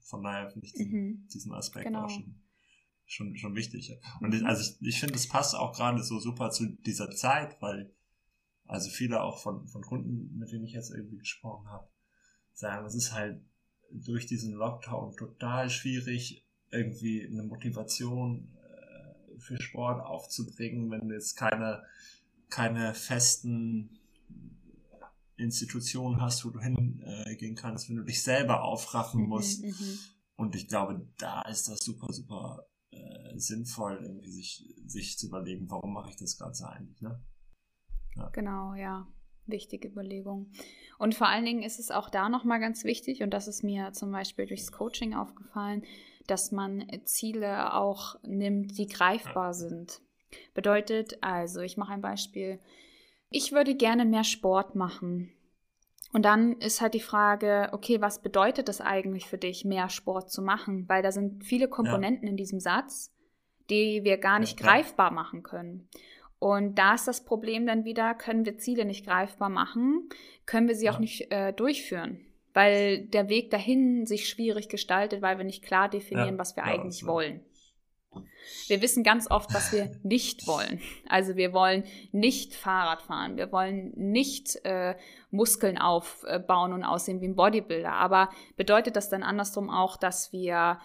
von 0.00 0.22
daher 0.22 0.50
finde 0.50 0.66
ich 0.66 0.74
mhm. 0.74 1.26
diesen 1.32 1.52
Aspekt 1.52 1.86
genau. 1.86 2.04
auch 2.04 2.10
schon, 2.10 2.42
schon, 3.06 3.36
schon 3.36 3.54
wichtig. 3.54 3.98
Und 4.20 4.34
ich, 4.34 4.44
also 4.44 4.62
ich, 4.62 4.88
ich 4.88 5.00
finde, 5.00 5.14
es 5.14 5.26
passt 5.26 5.54
auch 5.54 5.72
gerade 5.72 6.02
so 6.02 6.18
super 6.18 6.50
zu 6.50 6.66
dieser 6.66 7.10
Zeit, 7.10 7.56
weil 7.62 7.95
also 8.66 8.90
viele 8.90 9.22
auch 9.22 9.38
von, 9.38 9.66
von 9.66 9.82
Kunden, 9.82 10.36
mit 10.38 10.50
denen 10.50 10.64
ich 10.64 10.72
jetzt 10.72 10.90
irgendwie 10.90 11.18
gesprochen 11.18 11.68
habe, 11.68 11.88
sagen, 12.52 12.86
es 12.86 12.94
ist 12.94 13.12
halt 13.12 13.40
durch 13.90 14.26
diesen 14.26 14.54
Lockdown 14.54 15.16
total 15.16 15.70
schwierig, 15.70 16.44
irgendwie 16.70 17.26
eine 17.26 17.44
Motivation 17.44 18.52
äh, 18.56 19.38
für 19.38 19.60
Sport 19.60 20.04
aufzubringen, 20.04 20.90
wenn 20.90 21.08
du 21.08 21.14
jetzt 21.14 21.36
keine, 21.36 21.84
keine 22.48 22.94
festen 22.94 24.00
Institutionen 25.36 26.20
hast, 26.20 26.44
wo 26.44 26.50
du 26.50 26.60
hingehen 26.60 27.02
äh, 27.02 27.54
kannst, 27.54 27.88
wenn 27.88 27.96
du 27.96 28.04
dich 28.04 28.22
selber 28.22 28.64
aufraffen 28.64 29.22
mhm, 29.22 29.28
musst. 29.28 29.62
Mhm, 29.62 29.98
Und 30.36 30.56
ich 30.56 30.66
glaube, 30.66 31.06
da 31.18 31.42
ist 31.42 31.68
das 31.68 31.80
super, 31.80 32.12
super 32.12 32.66
äh, 32.90 33.38
sinnvoll, 33.38 34.00
irgendwie 34.02 34.32
sich, 34.32 34.64
sich 34.86 35.18
zu 35.18 35.28
überlegen, 35.28 35.70
warum 35.70 35.92
mache 35.92 36.10
ich 36.10 36.16
das 36.16 36.38
Ganze 36.38 36.68
eigentlich, 36.68 37.00
ne? 37.00 37.22
Ja. 38.16 38.30
Genau, 38.32 38.74
ja. 38.74 39.06
Wichtige 39.46 39.88
Überlegung. 39.88 40.50
Und 40.98 41.14
vor 41.14 41.28
allen 41.28 41.44
Dingen 41.44 41.62
ist 41.62 41.78
es 41.78 41.90
auch 41.90 42.10
da 42.10 42.28
nochmal 42.28 42.58
ganz 42.58 42.82
wichtig, 42.84 43.22
und 43.22 43.30
das 43.30 43.46
ist 43.46 43.62
mir 43.62 43.92
zum 43.92 44.10
Beispiel 44.10 44.46
durchs 44.46 44.72
Coaching 44.72 45.14
aufgefallen, 45.14 45.84
dass 46.26 46.50
man 46.50 46.84
Ziele 47.04 47.74
auch 47.74 48.16
nimmt, 48.22 48.76
die 48.76 48.86
greifbar 48.86 49.54
sind. 49.54 50.00
Bedeutet 50.54 51.18
also, 51.22 51.60
ich 51.60 51.76
mache 51.76 51.92
ein 51.92 52.00
Beispiel. 52.00 52.58
Ich 53.30 53.52
würde 53.52 53.76
gerne 53.76 54.04
mehr 54.04 54.24
Sport 54.24 54.74
machen. 54.74 55.32
Und 56.12 56.22
dann 56.22 56.52
ist 56.54 56.80
halt 56.80 56.94
die 56.94 57.00
Frage, 57.00 57.68
okay, 57.72 58.00
was 58.00 58.22
bedeutet 58.22 58.68
das 58.68 58.80
eigentlich 58.80 59.26
für 59.26 59.38
dich, 59.38 59.64
mehr 59.64 59.88
Sport 59.88 60.30
zu 60.30 60.42
machen? 60.42 60.88
Weil 60.88 61.02
da 61.02 61.12
sind 61.12 61.44
viele 61.44 61.68
Komponenten 61.68 62.24
ja. 62.24 62.30
in 62.30 62.36
diesem 62.36 62.60
Satz, 62.60 63.12
die 63.70 64.04
wir 64.04 64.16
gar 64.18 64.38
nicht 64.38 64.58
ja, 64.60 64.66
greifbar 64.66 65.10
machen 65.10 65.42
können. 65.42 65.88
Und 66.38 66.78
da 66.78 66.94
ist 66.94 67.08
das 67.08 67.24
Problem 67.24 67.66
dann 67.66 67.84
wieder, 67.84 68.14
können 68.14 68.44
wir 68.44 68.58
Ziele 68.58 68.84
nicht 68.84 69.06
greifbar 69.06 69.48
machen, 69.48 70.08
können 70.44 70.68
wir 70.68 70.74
sie 70.74 70.86
ja. 70.86 70.92
auch 70.92 70.98
nicht 70.98 71.30
äh, 71.32 71.52
durchführen 71.52 72.26
weil 72.56 73.04
der 73.08 73.28
Weg 73.28 73.50
dahin 73.50 74.06
sich 74.06 74.30
schwierig 74.30 74.70
gestaltet, 74.70 75.20
weil 75.20 75.36
wir 75.36 75.44
nicht 75.44 75.62
klar 75.62 75.90
definieren, 75.90 76.36
ja, 76.36 76.38
was 76.38 76.56
wir 76.56 76.64
ja, 76.64 76.72
eigentlich 76.72 77.06
wollen. 77.06 77.44
Wir 78.66 78.80
wissen 78.80 79.04
ganz 79.04 79.30
oft, 79.30 79.52
was 79.52 79.72
wir 79.72 79.92
nicht 80.02 80.46
wollen. 80.46 80.80
Also 81.06 81.36
wir 81.36 81.52
wollen 81.52 81.84
nicht 82.12 82.54
Fahrrad 82.54 83.02
fahren, 83.02 83.36
wir 83.36 83.52
wollen 83.52 83.92
nicht 83.94 84.56
äh, 84.64 84.94
Muskeln 85.30 85.76
aufbauen 85.76 86.72
und 86.72 86.82
aussehen 86.82 87.20
wie 87.20 87.28
ein 87.28 87.36
Bodybuilder. 87.36 87.92
Aber 87.92 88.30
bedeutet 88.56 88.96
das 88.96 89.10
dann 89.10 89.22
andersrum 89.22 89.68
auch, 89.68 89.98
dass 89.98 90.32
wir 90.32 90.78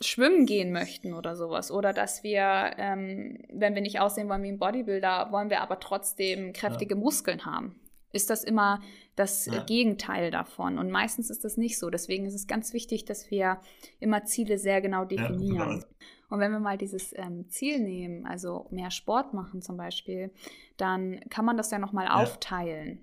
schwimmen 0.00 0.46
gehen 0.46 0.72
möchten 0.72 1.14
oder 1.14 1.36
sowas? 1.36 1.70
Oder 1.70 1.92
dass 1.92 2.22
wir, 2.22 2.72
ähm, 2.78 3.38
wenn 3.52 3.74
wir 3.74 3.82
nicht 3.82 4.00
aussehen 4.00 4.28
wollen 4.28 4.42
wie 4.42 4.48
ein 4.48 4.58
Bodybuilder, 4.58 5.30
wollen 5.30 5.50
wir 5.50 5.60
aber 5.60 5.80
trotzdem 5.80 6.52
kräftige 6.52 6.94
ja. 6.94 7.00
Muskeln 7.00 7.44
haben? 7.44 7.80
ist 8.14 8.30
das 8.30 8.44
immer 8.44 8.80
das 9.16 9.46
ja. 9.46 9.62
Gegenteil 9.64 10.30
davon. 10.30 10.78
Und 10.78 10.90
meistens 10.90 11.30
ist 11.30 11.44
das 11.44 11.56
nicht 11.56 11.78
so. 11.78 11.90
Deswegen 11.90 12.24
ist 12.26 12.34
es 12.34 12.46
ganz 12.46 12.72
wichtig, 12.72 13.04
dass 13.04 13.30
wir 13.30 13.60
immer 14.00 14.24
Ziele 14.24 14.56
sehr 14.56 14.80
genau 14.80 15.04
definieren. 15.04 15.56
Ja, 15.56 15.64
genau. 15.64 15.86
Und 16.30 16.40
wenn 16.40 16.52
wir 16.52 16.60
mal 16.60 16.78
dieses 16.78 17.12
ähm, 17.16 17.48
Ziel 17.48 17.80
nehmen, 17.80 18.24
also 18.26 18.66
mehr 18.70 18.90
Sport 18.90 19.34
machen 19.34 19.62
zum 19.62 19.76
Beispiel, 19.76 20.32
dann 20.76 21.20
kann 21.28 21.44
man 21.44 21.56
das 21.56 21.70
ja 21.70 21.78
nochmal 21.78 22.06
ja. 22.06 22.14
aufteilen 22.14 23.00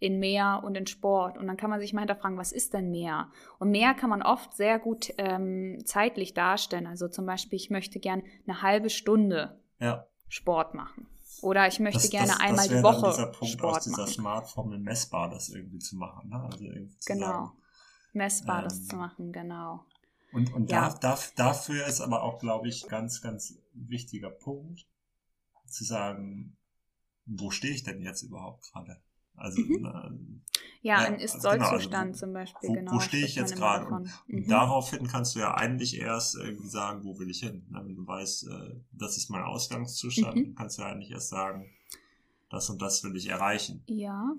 in 0.00 0.18
mehr 0.18 0.62
und 0.64 0.76
in 0.76 0.86
Sport. 0.86 1.38
Und 1.38 1.46
dann 1.46 1.56
kann 1.56 1.70
man 1.70 1.80
sich 1.80 1.92
mal 1.92 2.00
hinterfragen, 2.02 2.38
was 2.38 2.52
ist 2.52 2.74
denn 2.74 2.90
mehr? 2.90 3.30
Und 3.58 3.70
mehr 3.70 3.94
kann 3.94 4.10
man 4.10 4.22
oft 4.22 4.54
sehr 4.54 4.78
gut 4.78 5.12
ähm, 5.18 5.78
zeitlich 5.84 6.34
darstellen. 6.34 6.86
Also 6.86 7.08
zum 7.08 7.26
Beispiel, 7.26 7.56
ich 7.56 7.70
möchte 7.70 7.98
gern 7.98 8.22
eine 8.46 8.62
halbe 8.62 8.90
Stunde 8.90 9.60
ja. 9.80 10.06
Sport 10.28 10.74
machen. 10.74 11.08
Oder 11.40 11.68
ich 11.68 11.78
möchte 11.78 12.00
Das, 12.00 12.10
gerne 12.10 12.28
das, 12.32 12.40
einmal 12.40 12.68
das 12.68 12.76
die 12.76 12.82
Woche 12.82 13.00
dann 13.02 13.10
dieser 13.10 13.26
Punkt 13.26 13.52
Sport 13.54 13.76
aus 13.76 13.84
dieser 13.84 14.02
machen. 14.02 14.12
Smartphone 14.12 14.82
messbar, 14.82 15.30
das 15.30 15.48
irgendwie 15.48 15.78
zu 15.78 15.96
machen. 15.96 16.30
Ne? 16.30 16.40
Also 16.40 16.64
irgendwie 16.64 16.98
zu 16.98 17.12
Genau. 17.12 17.26
Sagen. 17.26 17.52
Messbar 18.12 18.62
das 18.62 18.78
Ähm, 18.78 18.84
zu 18.84 18.96
machen, 18.96 19.32
genau. 19.32 19.84
Und, 20.32 20.52
und 20.52 20.70
Ja. 20.70 20.90
da, 20.90 21.14
da, 21.14 21.18
dafür 21.36 21.86
ist 21.86 22.00
aber 22.00 22.22
auch, 22.22 22.38
glaube 22.38 22.68
ich, 22.68 22.86
ganz, 22.88 23.20
ganz 23.22 23.58
wichtiger 23.72 24.30
Punkt, 24.30 24.86
zu 25.66 25.84
sagen, 25.84 26.56
wo 27.26 27.50
stehe 27.50 27.74
ich 27.74 27.84
denn 27.84 28.02
jetzt 28.02 28.22
überhaupt 28.22 28.62
gerade? 28.72 29.00
Also, 29.38 29.60
Mhm. 29.60 29.82
ne, 29.82 30.18
Ja, 30.82 30.98
ein 30.98 31.14
also 31.14 31.24
Ist-Soll-Zustand 31.24 31.90
genau, 31.90 31.98
also 32.00 32.18
zum 32.18 32.32
Beispiel, 32.32 32.68
wo, 32.68 32.72
genau. 32.74 32.92
wo 32.92 33.00
stehe 33.00 33.24
ich 33.26 33.34
jetzt 33.34 33.56
gerade? 33.56 33.86
Und, 33.86 34.10
Mhm. 34.26 34.46
daraufhin 34.48 35.06
kannst 35.06 35.34
du 35.34 35.40
ja 35.40 35.54
eigentlich 35.54 35.98
erst 35.98 36.36
irgendwie 36.36 36.68
sagen, 36.68 37.04
wo 37.04 37.18
will 37.18 37.30
ich 37.30 37.40
hin? 37.40 37.66
Na, 37.70 37.84
Wenn 37.84 37.96
du 37.96 38.06
weißt, 38.06 38.46
äh, 38.48 38.80
das 38.92 39.16
ist 39.16 39.28
mein 39.30 39.42
Ausgangszustand, 39.42 40.36
Mhm. 40.36 40.54
kannst 40.54 40.78
du 40.78 40.82
ja 40.82 40.88
eigentlich 40.88 41.10
erst 41.10 41.28
sagen, 41.30 41.70
das 42.50 42.70
und 42.70 42.80
das 42.80 43.02
will 43.04 43.16
ich 43.16 43.28
erreichen. 43.28 43.82
Ja. 43.86 44.34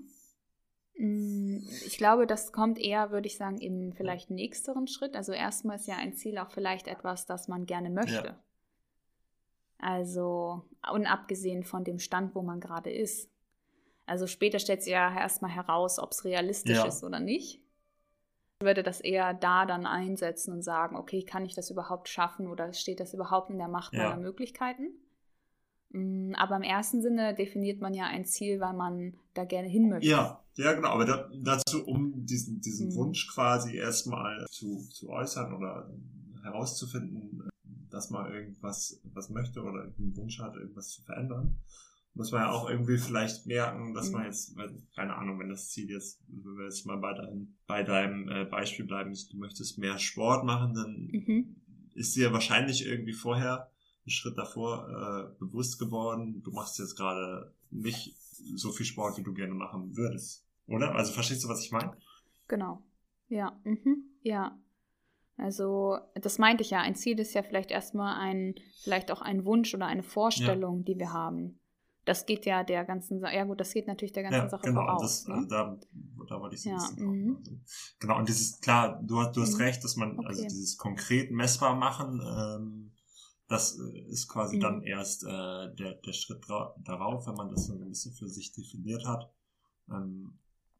Mm, 0.98 1.58
Ich 1.86 1.96
glaube, 1.98 2.26
das 2.26 2.52
kommt 2.52 2.78
eher, 2.78 3.10
würde 3.10 3.26
ich 3.26 3.36
sagen, 3.36 3.58
im 3.58 3.92
vielleicht 3.92 4.30
nächsteren 4.30 4.86
Schritt. 4.86 5.14
Also 5.16 5.32
erstmal 5.32 5.76
ist 5.76 5.86
ja 5.86 5.96
ein 5.96 6.14
Ziel 6.14 6.38
auch 6.38 6.50
vielleicht 6.50 6.88
etwas, 6.88 7.26
das 7.26 7.48
man 7.48 7.66
gerne 7.66 7.90
möchte. 7.90 8.26
Ja. 8.28 8.44
Also 9.78 10.64
unabgesehen 10.92 11.64
von 11.64 11.84
dem 11.84 11.98
Stand, 11.98 12.34
wo 12.34 12.42
man 12.42 12.60
gerade 12.60 12.90
ist. 12.90 13.30
Also 14.10 14.26
später 14.26 14.58
stellt 14.58 14.82
sich 14.82 14.92
ja 14.92 15.16
erstmal 15.16 15.52
heraus, 15.52 16.00
ob 16.00 16.10
es 16.10 16.24
realistisch 16.24 16.78
Ja. 16.78 16.86
ist 16.86 17.04
oder 17.04 17.20
nicht. 17.20 17.60
Ich 18.60 18.66
würde 18.66 18.82
das 18.82 19.00
eher 19.00 19.34
da 19.34 19.66
dann 19.66 19.86
einsetzen 19.86 20.52
und 20.52 20.62
sagen, 20.62 20.96
okay, 20.96 21.22
kann 21.22 21.44
ich 21.44 21.54
das 21.54 21.70
überhaupt 21.70 22.08
schaffen 22.08 22.48
oder 22.48 22.72
steht 22.72 22.98
das 22.98 23.14
überhaupt 23.14 23.50
in 23.50 23.58
der 23.58 23.68
Macht 23.68 23.92
Ja. 23.92 24.10
meiner 24.10 24.20
Möglichkeiten? 24.20 24.90
Mm, 25.90 26.34
Aber 26.34 26.56
im 26.56 26.62
ersten 26.62 27.02
Sinne 27.02 27.34
definiert 27.34 27.80
man 27.80 27.94
ja 27.94 28.06
ein 28.06 28.24
Ziel, 28.24 28.58
weil 28.58 28.74
man 28.74 29.14
da 29.34 29.44
gerne 29.44 29.68
hin 29.68 29.88
möchte. 29.88 30.10
Ja, 30.10 30.42
ja, 30.56 30.72
genau. 30.72 30.88
Aber 30.88 31.04
da, 31.04 31.30
dazu, 31.32 31.86
um 31.86 32.26
diesen, 32.26 32.60
diesen 32.60 32.88
Mhm. 32.88 32.94
Wunsch 32.96 33.28
quasi 33.28 33.76
erstmal 33.76 34.44
zu, 34.50 34.88
zu 34.90 35.08
äußern 35.08 35.54
oder 35.54 35.88
herauszufinden, 36.42 37.48
dass 37.90 38.10
man 38.10 38.32
irgendwas 38.32 39.00
was 39.14 39.30
möchte 39.30 39.62
oder 39.62 39.82
einen 39.84 40.16
Wunsch 40.16 40.40
hat, 40.40 40.56
irgendwas 40.56 40.88
zu 40.90 41.02
verändern, 41.02 41.56
muss 42.14 42.32
man 42.32 42.42
ja 42.42 42.50
auch 42.50 42.68
irgendwie 42.68 42.98
vielleicht 42.98 43.46
merken, 43.46 43.94
dass 43.94 44.10
man 44.10 44.22
Mhm. 44.22 44.26
jetzt, 44.26 44.56
keine 44.94 45.16
Ahnung, 45.16 45.38
wenn 45.38 45.48
das 45.48 45.70
Ziel 45.70 45.88
jetzt, 45.90 46.20
wenn 46.28 46.56
wir 46.56 46.64
jetzt 46.64 46.84
mal 46.86 46.96
bei 46.96 47.14
deinem, 47.14 47.56
bei 47.66 47.82
deinem 47.82 48.28
äh, 48.28 48.44
Beispiel 48.44 48.84
bleiben, 48.84 49.12
du 49.30 49.36
möchtest 49.38 49.78
mehr 49.78 49.98
Sport 49.98 50.44
machen, 50.44 50.74
dann 50.74 51.08
Mhm. 51.12 51.56
ist 51.94 52.16
dir 52.16 52.32
wahrscheinlich 52.32 52.84
irgendwie 52.84 53.12
vorher 53.12 53.70
einen 54.04 54.10
Schritt 54.10 54.36
davor 54.36 54.88
äh, 54.88 55.38
bewusst 55.38 55.78
geworden, 55.78 56.42
du 56.42 56.50
machst 56.50 56.78
jetzt 56.78 56.96
gerade 56.96 57.54
nicht 57.70 58.16
so 58.54 58.72
viel 58.72 58.86
Sport, 58.86 59.18
wie 59.18 59.22
du 59.22 59.32
gerne 59.32 59.54
machen 59.54 59.96
würdest. 59.96 60.44
Oder? 60.66 60.94
Also 60.94 61.12
verstehst 61.12 61.44
du, 61.44 61.48
was 61.48 61.64
ich 61.64 61.70
meine? 61.70 61.96
Genau. 62.48 62.82
Ja, 63.28 63.60
mhm. 63.64 64.04
ja. 64.22 64.58
Also, 65.36 65.98
das 66.14 66.38
meinte 66.38 66.62
ich 66.62 66.70
ja. 66.70 66.80
Ein 66.80 66.96
Ziel 66.96 67.18
ist 67.20 67.32
ja 67.32 67.42
vielleicht 67.42 67.70
erstmal 67.70 68.20
ein, 68.20 68.56
vielleicht 68.82 69.10
auch 69.10 69.22
ein 69.22 69.44
Wunsch 69.44 69.74
oder 69.74 69.86
eine 69.86 70.02
Vorstellung, 70.02 70.84
die 70.84 70.98
wir 70.98 71.12
haben. 71.12 71.59
Das 72.10 72.26
geht 72.26 72.44
ja 72.44 72.64
der 72.64 72.84
ganzen 72.84 73.20
Sache, 73.20 73.36
ja 73.36 73.44
gut, 73.44 73.60
das 73.60 73.72
geht 73.72 73.86
natürlich 73.86 74.10
der 74.10 74.24
ganzen 74.24 74.38
Ja, 74.40 74.48
Sache 74.48 74.66
genau. 74.66 74.82
Voraus. 74.82 75.02
das, 75.02 75.28
ne? 75.28 75.34
also 75.34 75.46
da, 75.48 75.78
da 76.28 76.40
wollte 76.40 76.56
ich 76.56 76.62
so 76.62 76.70
ein 76.70 76.72
Ja, 76.72 76.80
bisschen 76.80 76.96
kommen. 77.04 77.22
mhm. 77.22 77.36
Also, 77.38 77.52
genau, 78.00 78.18
und 78.18 78.28
dieses, 78.28 78.60
klar, 78.60 79.00
du 79.00 79.20
hast, 79.20 79.36
du 79.36 79.42
hast 79.42 79.54
Mhm. 79.54 79.60
recht, 79.60 79.84
dass 79.84 79.94
man, 79.94 80.18
also 80.26 80.40
Okay. 80.40 80.48
dieses 80.50 80.76
konkret 80.76 81.30
messbar 81.30 81.76
machen, 81.76 82.20
ähm, 82.20 82.90
das 83.46 83.78
äh, 83.78 83.98
ist 84.10 84.26
quasi 84.26 84.56
Mhm. 84.56 84.60
dann 84.60 84.82
erst 84.82 85.22
äh, 85.22 85.28
der, 85.76 85.94
der 86.04 86.12
Schritt 86.12 86.44
darauf, 86.48 87.28
wenn 87.28 87.34
man 87.36 87.50
das 87.50 87.66
so 87.66 87.74
ein 87.74 87.88
bisschen 87.88 88.12
für 88.12 88.28
sich 88.28 88.50
definiert 88.52 89.06
hat, 89.06 89.30
ähm, 89.88 90.36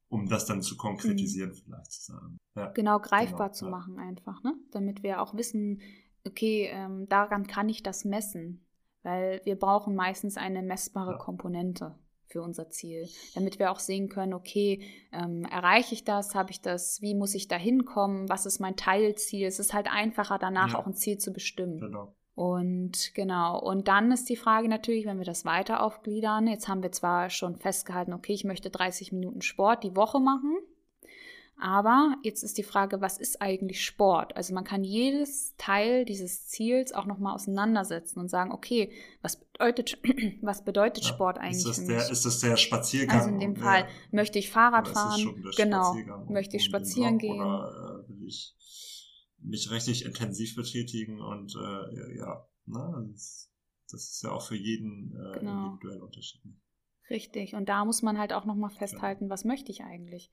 um 0.08 0.28
das 0.28 0.46
dann 0.46 0.62
zu 0.62 0.76
konkretisieren, 0.76 1.54
vielleicht 1.54 1.92
zu 1.92 2.12
sagen. 2.12 2.38
Ja. 2.56 2.72
genau 2.74 2.98
greifbar 2.98 3.48
Genau, 3.50 3.52
zu 3.52 3.66
ja. 3.66 3.70
machen 3.70 3.98
einfach, 3.98 4.42
ne? 4.42 4.54
Damit 4.72 5.02
wir 5.02 5.22
auch 5.22 5.34
wissen, 5.34 5.80
okay, 6.26 6.68
ähm, 6.72 7.08
daran 7.08 7.46
kann 7.46 7.68
ich 7.68 7.82
das 7.82 8.04
messen, 8.04 8.64
weil 9.02 9.40
wir 9.44 9.56
brauchen 9.58 9.94
meistens 9.94 10.36
eine 10.36 10.62
messbare. 10.62 11.18
Komponente 11.18 11.98
für 12.26 12.42
unser 12.42 12.70
Ziel, 12.70 13.08
damit 13.34 13.58
wir 13.58 13.72
auch 13.72 13.80
sehen 13.80 14.08
können, 14.08 14.34
okay, 14.34 14.82
ähm, 15.12 15.44
erreiche 15.50 15.94
ich 15.94 16.04
das, 16.04 16.34
habe 16.36 16.52
ich 16.52 16.60
das, 16.60 17.00
wie 17.00 17.16
muss 17.16 17.34
ich 17.34 17.48
da 17.48 17.56
hinkommen, 17.56 18.28
was 18.28 18.46
ist 18.46 18.60
mein 18.60 18.76
Teilziel? 18.76 19.46
Es 19.48 19.58
ist 19.58 19.74
halt 19.74 19.88
einfacher 19.92 20.38
danach 20.38 20.74
Ja. 20.74 20.78
auch 20.78 20.86
ein 20.86 20.94
Ziel 20.94 21.18
zu 21.18 21.32
bestimmen. 21.32 21.80
Genau. 21.80 22.14
Und 22.36 23.12
genau, 23.14 23.60
und 23.60 23.88
dann 23.88 24.12
ist 24.12 24.28
die 24.28 24.36
Frage 24.36 24.68
natürlich, 24.68 25.04
wenn 25.06 25.18
wir 25.18 25.24
das 25.26 25.44
weiter 25.44 25.82
aufgliedern, 25.82 26.46
jetzt 26.46 26.68
haben 26.68 26.82
wir 26.84 26.92
zwar 26.92 27.28
schon 27.30 27.56
festgehalten, 27.56 28.12
okay, 28.12 28.32
ich 28.32 28.44
möchte 28.44 28.70
30 28.70 29.10
Minuten 29.12 29.42
Sport 29.42 29.82
die 29.82 29.96
Woche 29.96 30.20
machen, 30.20 30.56
aber 31.60 32.16
jetzt 32.22 32.42
ist 32.42 32.58
die 32.58 32.62
Frage, 32.62 33.00
was 33.00 33.18
ist 33.18 33.40
eigentlich 33.42 33.84
Sport? 33.84 34.36
Also 34.36 34.54
man 34.54 34.64
kann 34.64 34.82
jedes 34.84 35.54
Teil 35.56 36.04
dieses 36.04 36.46
Ziels 36.48 36.92
auch 36.92 37.06
nochmal 37.06 37.34
auseinandersetzen 37.34 38.18
und 38.20 38.28
sagen, 38.28 38.52
okay, 38.52 38.92
was 39.22 39.40
bedeutet, 39.40 39.98
was 40.42 40.64
bedeutet 40.64 41.04
Ja. 41.04 41.10
Sport 41.10 41.38
eigentlich 41.38 41.64
Ist 41.66 41.78
das, 41.78 41.86
der, 41.86 42.10
ist 42.10 42.24
das 42.24 42.38
der 42.40 42.56
Spaziergang? 42.56 43.16
Also 43.16 43.28
in 43.30 43.38
dem 43.38 43.56
Fall, 43.56 43.82
der- 43.82 43.90
möchte 44.12 44.38
ich 44.38 44.50
Fahrrad 44.50 44.88
fahren? 44.88 45.42
Genau. 45.56 45.94
Möchte 46.28 46.56
ich 46.56 46.64
spazieren 46.64 47.18
gehen? 47.18 47.40
Oder 47.40 48.04
äh, 48.06 48.08
will 48.08 48.26
ich 48.26 48.56
mich 49.42 49.70
richtig 49.70 50.04
intensiv 50.04 50.54
betätigen 50.56 51.20
und 51.20 51.54
äh, 51.56 52.16
ja, 52.18 52.46
ne, 52.66 53.08
das, 53.12 53.50
das 53.90 54.02
ist 54.10 54.22
ja 54.22 54.32
auch 54.32 54.42
für 54.46 54.56
jeden 54.56 55.12
äh, 55.14 55.38
Genau. 55.38 55.66
individuell 55.66 56.02
unterschiedlich. 56.02 56.54
Richtig. 57.08 57.54
Und 57.54 57.68
da 57.68 57.84
muss 57.84 58.02
man 58.02 58.18
halt 58.18 58.32
auch 58.32 58.44
nochmal 58.44 58.70
festhalten, 58.70 59.30
was 59.30 59.44
möchte 59.44 59.72
ich 59.72 59.82
eigentlich? 59.82 60.30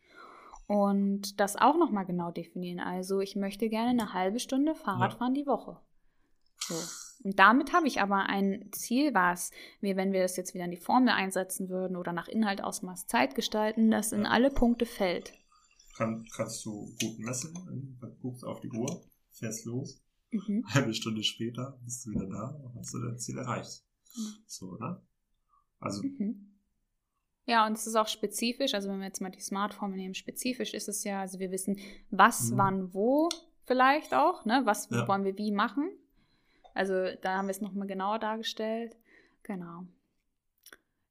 Und 0.68 1.40
das 1.40 1.56
auch 1.56 1.78
nochmal 1.78 2.06
genau 2.06 2.32
definieren. 2.32 2.80
Also 2.80 3.22
ich 3.22 3.36
möchte 3.36 3.70
gerne 3.70 3.90
eine 3.92 4.14
halbe 4.14 4.40
Stunde 4.40 4.76
Fahrrad 4.76 5.14
Ja. 5.14 5.18
fahren 5.18 5.34
die 5.34 5.46
Woche. 5.48 5.80
So. 6.60 6.76
Und 7.24 7.40
damit 7.40 7.74
habe 7.74 7.88
ich 7.88 8.02
aber 8.02 8.28
ein 8.28 8.70
Ziel, 8.74 9.14
was 9.14 9.52
wir, 9.80 9.96
wenn 9.96 10.12
wir 10.12 10.22
das 10.22 10.36
jetzt 10.38 10.54
wieder 10.54 10.66
in 10.66 10.72
die 10.72 10.78
Formel 10.78 11.10
einsetzen 11.10 11.70
würden 11.70 11.96
oder 11.96 12.12
nach 12.14 12.28
Inhalt, 12.28 12.62
Ausmaß, 12.64 13.08
Zeit 13.08 13.34
gestalten, 13.36 13.90
das 13.92 14.12
in 14.12 14.24
Ja. 14.24 14.30
alle 14.32 14.50
Punkte 14.52 14.86
fällt. 14.86 15.34
Kann, 15.96 16.26
kannst 16.36 16.64
du 16.66 16.94
gut 17.02 17.18
messen, 17.18 17.98
du 18.00 18.08
guckst 18.22 18.44
auf 18.44 18.60
die 18.60 18.70
Uhr, 18.70 19.04
fährst 19.32 19.66
los, 19.66 20.04
Mhm. 20.32 20.64
halbe 20.68 20.94
Stunde 20.94 21.24
später 21.24 21.80
bist 21.86 22.06
du 22.06 22.12
wieder 22.12 22.28
da 22.28 22.50
und 22.62 22.76
hast 22.76 22.94
du 22.94 23.00
dein 23.00 23.18
Ziel 23.18 23.38
erreicht. 23.38 23.84
Mhm. 24.16 24.36
So, 24.46 24.76
ne? 24.76 25.02
Also, 25.80 26.04
Mhm. 26.04 26.57
Ja, 27.48 27.66
und 27.66 27.74
es 27.78 27.88
ist 27.88 27.96
auch 27.96 28.08
spezifisch, 28.10 28.74
also 28.74 28.90
wenn 28.90 29.00
wir 29.00 29.06
jetzt 29.08 29.22
mal 29.22 29.30
die 29.32 29.40
Smart-Formel 29.40 29.98
nehmen, 29.98 30.14
spezifisch 30.14 30.74
ist 30.74 30.90
es 30.90 31.04
ja, 31.06 31.22
also 31.22 31.40
wir 31.40 31.50
wissen, 31.50 31.78
was, 32.12 32.52
Mhm. 32.52 32.58
wann, 32.58 32.94
wo 32.94 33.30
vielleicht 33.66 34.14
auch, 34.14 34.44
ne? 34.46 34.62
Was 34.66 34.90
Ja. 34.90 35.08
wollen 35.08 35.24
wir 35.24 35.38
wie 35.38 35.52
machen. 35.52 35.90
Also 36.74 36.94
da 37.22 37.38
haben 37.38 37.48
wir 37.48 37.52
es 37.52 37.62
nochmal 37.62 37.88
genauer 37.88 38.20
dargestellt. 38.20 38.98
Genau. 39.44 39.86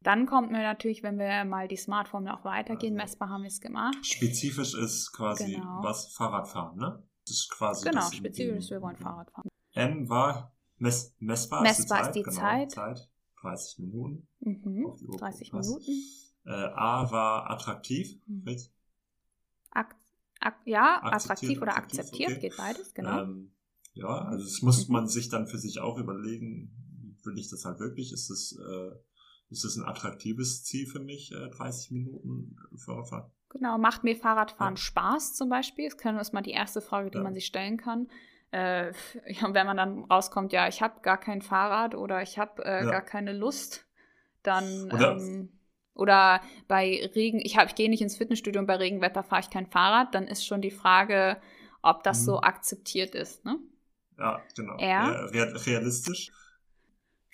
Dann 0.01 0.27
kommt 0.27 0.53
mir 0.53 0.63
natürlich, 0.63 1.03
wenn 1.03 1.19
wir 1.19 1.45
mal 1.45 1.69
die 1.69 1.77
Smart-Formel 1.77 2.31
auch 2.31 2.45
weitergehen, 2.45 2.95
Also- 3.01 3.05
messbar 3.11 3.29
haben 3.31 3.43
wir 3.43 3.49
es 3.49 3.61
gemacht. 3.61 4.05
spezifisch 4.07 4.75
ist 4.75 5.13
quasi 5.13 5.55
Genau. 5.55 5.81
was 5.83 6.13
Fahrradfahren, 6.15 6.79
ne? 6.79 7.03
Das 7.27 7.35
ist 7.37 7.51
quasi 7.51 7.89
Genau, 7.89 8.09
spezifisch 8.13 8.57
ist, 8.59 8.71
wir 8.71 8.83
wollen 8.83 8.97
Fahrrad 8.97 9.31
fahren. 9.33 9.49
M 9.73 10.09
war 10.09 10.53
mess, 10.77 11.15
messbar, 11.19 11.63
Messbar 11.63 12.03
ist 12.03 12.07
ist 12.09 12.13
die 12.15 12.23
die 12.23 12.31
Zeit. 12.31 12.71
Zeit. 12.71 12.75
Genau, 12.75 12.95
Zeit. 12.95 13.11
30 13.43 13.79
Minuten. 13.81 14.29
Mhm. 14.41 14.87
Auf 14.87 14.99
die 14.99 15.07
Uhr 15.07 15.17
30 15.19 15.51
gucken, 15.51 15.59
passt. 15.61 15.71
Minuten. 15.89 16.03
Äh, 16.47 16.51
A 16.53 17.11
war 17.11 17.51
attraktiv. 17.51 18.19
Richtig? 18.47 18.73
Ak 19.71 19.95
ak 20.41 20.57
ja, 20.65 21.03
Akzeptiert, 21.03 21.15
attraktiv 21.15 21.63
oder 21.63 21.77
akzeptiert, 21.77 22.31
okay. 22.33 22.41
geht 22.41 22.57
beides, 22.57 22.95
genau. 22.95 23.23
Ähm, 23.23 23.53
ja, 23.95 24.07
also 24.07 24.45
das 24.45 24.63
muss 24.63 24.87
Mhm. 24.89 24.93
man 24.93 25.09
sich 25.09 25.29
dann 25.29 25.47
für 25.49 25.59
sich 25.59 25.81
auch 25.81 25.99
überlegen, 25.99 27.17
will 27.25 27.39
ich 27.39 27.49
das 27.51 27.65
halt 27.65 27.81
wirklich? 27.81 28.13
Ist 28.13 28.31
das, 28.31 28.57
äh, 28.59 28.91
ist 29.51 29.65
das 29.65 29.77
ein 29.77 29.85
attraktives 29.85 30.63
Ziel 30.65 30.87
für 30.87 31.01
mich, 31.01 31.33
äh, 31.33 31.49
30 31.51 31.91
Minuten 31.91 32.57
Fahrradfahren? 32.77 33.31
Genau, 33.49 33.79
macht 33.79 34.05
mir 34.05 34.15
Fahrradfahren 34.17 34.75
Ja. 34.75 34.81
Spaß 34.83 35.35
zum 35.35 35.49
Beispiel? 35.49 35.87
Das 35.89 35.97
können- 35.97 36.19
ist 36.19 36.33
mal 36.35 36.43
die 36.43 36.51
erste 36.51 36.81
Frage, 36.81 37.11
die 37.11 37.19
Ja. 37.19 37.25
man 37.25 37.33
sich 37.35 37.47
stellen 37.47 37.77
kann. 37.79 38.09
Äh, 38.53 38.93
ja, 39.29 39.55
wenn 39.55 39.67
man 39.67 39.77
dann 39.77 40.05
rauskommt, 40.05 40.53
ja, 40.53 40.69
ich 40.69 40.83
habe 40.83 41.01
gar 41.01 41.19
kein 41.19 41.43
Fahrrad 41.43 41.95
oder 41.95 42.23
ich 42.23 42.39
habe 42.39 42.65
äh, 42.65 42.85
Ja. 42.85 42.91
gar 42.91 43.03
keine 43.03 43.33
Lust, 43.33 43.87
dann 44.43 44.91
Oder- 44.93 45.17
ähm, 45.17 45.56
oder 45.97 46.41
bei 46.69 47.11
Regen, 47.15 47.41
ich, 47.43 47.57
hab- 47.57 47.69
ich 47.69 47.75
gehe 47.75 47.91
nicht 47.91 48.03
ins 48.03 48.17
Fitnessstudio 48.17 48.61
und 48.61 48.67
bei 48.67 48.77
Regenwetter 48.77 49.23
fahre 49.23 49.41
ich 49.43 49.51
kein 49.51 49.67
Fahrrad, 49.67 50.15
dann 50.15 50.27
ist 50.29 50.47
schon 50.47 50.61
die 50.61 50.71
Frage, 50.71 51.39
ob 51.83 52.03
das 52.03 52.21
Mhm. 52.21 52.25
so 52.25 52.41
akzeptiert 52.41 53.15
ist. 53.15 53.45
Ne? 53.45 53.59
Ja, 54.19 54.41
genau. 54.57 54.77
Ja. 54.79 55.09
Re- 55.09 55.33
real- 55.33 55.57
realistisch. 55.57 56.31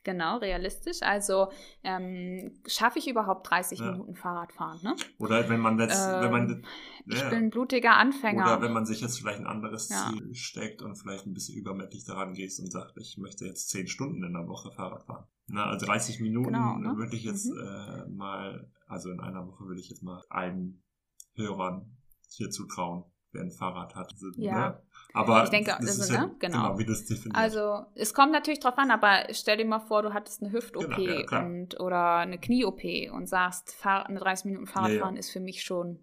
Genau, 0.05 0.39
realistisch. 0.39 1.01
Also 1.03 1.53
ähm, 1.85 2.61
schaffe 2.67 2.99
ich 2.99 3.07
überhaupt 3.07 3.49
30 3.49 3.79
ja. 3.79 3.93
Minuten 3.93 4.17
Fahrradfahren, 4.17 4.81
ne? 4.83 4.97
Oder 5.19 5.49
wenn 5.49 5.61
man 5.61 5.79
jetzt, 5.79 5.97
ähm, 5.97 6.21
wenn 6.23 6.31
man 6.33 6.51
ähm, 6.51 6.65
ja. 7.07 7.17
ich 7.19 7.23
bin 7.31 7.39
ein 7.45 7.51
blutiger 7.51 7.95
Anfänger. 7.97 8.43
Oder 8.43 8.63
wenn 8.63 8.73
man 8.73 8.85
sich 8.85 9.01
jetzt 9.01 9.19
vielleicht 9.21 9.39
ein 9.39 9.47
anderes 9.47 9.91
ja. 9.91 10.11
Ziel 10.13 10.35
steckt 10.35 10.83
und 10.83 10.97
vielleicht 10.97 11.27
ein 11.27 11.35
bisschen 11.35 11.57
übermächtig 11.57 12.05
daran 12.05 12.35
gehst 12.35 12.59
und 12.59 12.73
sagt, 12.73 12.97
ich 12.97 13.17
möchte 13.17 13.45
jetzt 13.47 13.71
10 13.71 13.87
Stunden 13.87 14.25
in 14.25 14.33
der 14.33 14.49
Woche 14.49 14.73
Fahrrad 14.73 15.05
fahren. 15.05 15.29
Na, 15.53 15.67
also 15.67 15.85
30 15.85 16.21
Minuten 16.21 16.55
genau, 16.55 16.79
ne? 16.79 16.97
würde 16.97 17.15
ich 17.15 17.25
jetzt 17.25 17.45
mhm. 17.45 17.61
äh, 17.61 18.09
mal, 18.09 18.71
also 18.87 19.11
in 19.11 19.21
einer 19.21 19.47
Woche 19.47 19.67
würde 19.67 19.81
ich 19.81 19.91
jetzt 19.91 20.03
mal 20.03 20.23
allen 20.31 20.83
Hörern 21.35 21.95
hier 22.31 22.49
zutrauen, 22.49 23.05
wer 23.33 23.43
ein 23.43 23.51
Fahrrad 23.51 23.95
hat. 23.95 24.15
Ja. 24.37 24.71
Ne? 24.71 24.83
Aber 25.13 25.45
ich 25.45 25.51
denke, 25.51 25.77
das 25.79 25.99
ist 25.99 26.11
ja, 26.11 26.23
ne? 26.23 26.37
genau. 26.39 26.63
genau. 26.63 26.79
wie 26.79 26.87
das 26.87 27.05
definiert. 27.05 27.37
Also 27.37 27.85
es 27.95 28.15
kommt 28.15 28.33
natürlich 28.33 28.61
drauf 28.61 28.79
an, 28.79 28.91
aber 28.91 29.27
stell 29.33 29.59
dir 29.59 29.67
mal 29.67 29.81
vor, 29.81 30.03
du 30.03 30.15
hattest 30.15 30.43
eine 30.43 30.53
Hüft-OP 30.53 30.97
genau, 30.97 31.21
ja, 31.31 31.45
und 31.45 31.79
oder 31.79 32.17
eine 32.17 32.39
Knie-OP 32.39 33.13
und 33.13 33.29
sagst, 33.29 33.75
fahr, 33.75 34.07
eine 34.07 34.21
30 34.21 34.47
Minuten 34.47 34.67
Fahrradfahren 34.67 35.17
ja, 35.17 35.21
ist 35.21 35.31
für 35.31 35.41
mich 35.41 35.63
schon 35.63 35.99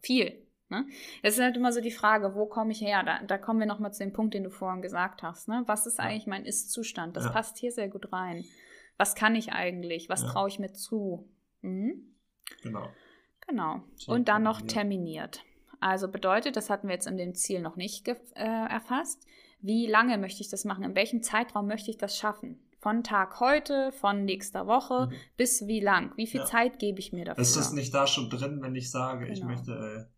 viel. 0.00 0.46
Ne? 0.70 0.86
Das 1.22 1.34
ist 1.34 1.42
halt 1.42 1.58
immer 1.58 1.72
so 1.72 1.82
die 1.82 1.90
Frage, 1.90 2.34
wo 2.34 2.46
komme 2.46 2.72
ich 2.72 2.80
her? 2.80 3.02
Da, 3.02 3.22
da 3.22 3.36
kommen 3.36 3.60
wir 3.60 3.66
nochmal 3.66 3.92
zu 3.92 4.02
dem 4.02 4.14
Punkt, 4.14 4.32
den 4.32 4.44
du 4.44 4.50
vorhin 4.50 4.80
gesagt 4.80 5.22
hast. 5.22 5.46
Ne? 5.48 5.62
Was 5.66 5.86
ist 5.86 6.00
eigentlich 6.00 6.26
mein 6.26 6.46
Ist-Zustand? 6.46 7.18
Das 7.18 7.30
passt 7.30 7.58
hier 7.58 7.72
sehr 7.72 7.88
gut 7.88 8.14
rein. 8.14 8.46
Was 8.98 9.14
kann 9.14 9.34
ich 9.34 9.52
eigentlich? 9.52 10.08
Was 10.08 10.26
traue 10.26 10.48
ich 10.48 10.58
mir 10.58 10.72
zu? 10.72 11.28
Mhm. 11.62 12.14
Genau. 12.62 12.88
Genau. 13.46 13.82
Und 14.06 14.28
dann 14.28 14.42
noch 14.42 14.60
terminiert. 14.60 15.42
Also 15.80 16.08
bedeutet, 16.08 16.56
das 16.56 16.70
hatten 16.70 16.88
wir 16.88 16.94
jetzt 16.94 17.06
in 17.06 17.16
dem 17.16 17.34
Ziel 17.34 17.60
noch 17.60 17.76
nicht 17.76 18.08
äh, 18.08 18.14
erfasst. 18.34 19.24
Wie 19.60 19.86
lange 19.86 20.18
möchte 20.18 20.42
ich 20.42 20.48
das 20.48 20.64
machen? 20.64 20.84
In 20.84 20.94
welchem 20.94 21.22
Zeitraum 21.22 21.66
möchte 21.66 21.90
ich 21.90 21.98
das 21.98 22.16
schaffen? 22.16 22.60
Von 22.80 23.02
Tag 23.02 23.40
heute, 23.40 23.90
von 23.92 24.24
nächster 24.24 24.66
Woche 24.66 25.06
mhm. 25.06 25.14
bis 25.36 25.66
wie 25.66 25.80
lang? 25.80 26.12
Wie 26.16 26.26
viel 26.26 26.40
ja. 26.40 26.46
Zeit 26.46 26.78
gebe 26.78 26.98
ich 26.98 27.12
mir 27.12 27.24
dafür? 27.24 27.42
Ist 27.42 27.56
das 27.56 27.72
nicht 27.72 27.94
da 27.94 28.06
schon 28.06 28.30
drin, 28.30 28.60
wenn 28.62 28.74
ich 28.74 28.90
sage, 28.90 29.26
genau. 29.26 29.32
ich 29.32 29.44
möchte 29.44 29.72
äh, 29.72 30.12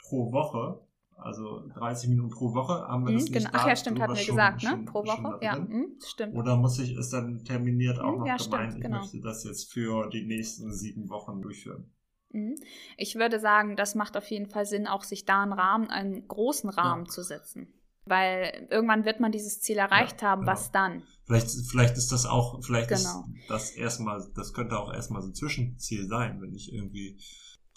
pro 0.00 0.32
Woche, 0.32 0.83
also 1.16 1.66
30 1.74 2.10
Minuten 2.10 2.30
pro 2.30 2.54
Woche, 2.54 2.86
haben 2.86 3.04
wir 3.04 3.12
mhm, 3.12 3.16
das 3.16 3.24
nicht 3.24 3.34
genau. 3.34 3.50
Ach 3.52 3.66
ja, 3.66 3.76
stimmt, 3.76 4.00
hatten 4.00 4.14
wir 4.14 4.20
schon, 4.20 4.34
gesagt, 4.36 4.62
ne? 4.62 4.68
Schon, 4.70 4.84
pro 4.84 5.04
Woche, 5.04 5.38
ja, 5.42 5.56
mh, 5.56 5.86
stimmt. 6.04 6.34
Oder 6.34 6.56
muss 6.56 6.78
ich 6.78 6.96
es 6.96 7.10
dann 7.10 7.44
terminiert 7.44 7.98
auch 7.98 8.12
mhm, 8.12 8.18
noch 8.20 8.26
ja, 8.26 8.36
gemeint, 8.36 8.72
stimmt, 8.72 8.76
ich 8.76 8.82
genau. 8.82 8.98
möchte 9.00 9.20
das 9.20 9.44
jetzt 9.44 9.72
für 9.72 10.08
die 10.10 10.26
nächsten 10.26 10.72
sieben 10.72 11.08
Wochen 11.08 11.40
durchführen? 11.40 11.90
Mhm. 12.34 12.56
Ich 12.96 13.14
würde 13.14 13.38
sagen, 13.38 13.76
das 13.76 13.94
macht 13.94 14.16
auf 14.16 14.26
jeden 14.26 14.50
Fall 14.50 14.66
Sinn, 14.66 14.86
auch 14.86 15.04
sich 15.04 15.24
da 15.24 15.42
einen 15.42 15.52
Rahmen, 15.52 15.88
einen 15.88 16.26
großen 16.26 16.68
Rahmen 16.68 17.04
ja. 17.04 17.10
zu 17.10 17.22
setzen. 17.22 17.72
Weil 18.06 18.68
irgendwann 18.70 19.06
wird 19.06 19.20
man 19.20 19.32
dieses 19.32 19.60
Ziel 19.60 19.78
erreicht 19.78 20.20
ja, 20.20 20.28
haben, 20.28 20.42
genau. 20.42 20.52
was 20.52 20.70
dann? 20.70 21.04
Vielleicht, 21.24 21.48
vielleicht 21.70 21.96
ist 21.96 22.12
das 22.12 22.26
auch, 22.26 22.62
vielleicht 22.62 22.88
genau. 22.88 23.24
ist 23.38 23.48
das 23.48 23.70
erstmal, 23.70 24.22
das 24.34 24.52
könnte 24.52 24.78
auch 24.78 24.92
erstmal 24.92 25.22
so 25.22 25.28
ein 25.28 25.34
Zwischenziel 25.34 26.06
sein, 26.06 26.42
wenn 26.42 26.54
ich 26.54 26.72
irgendwie, 26.72 27.18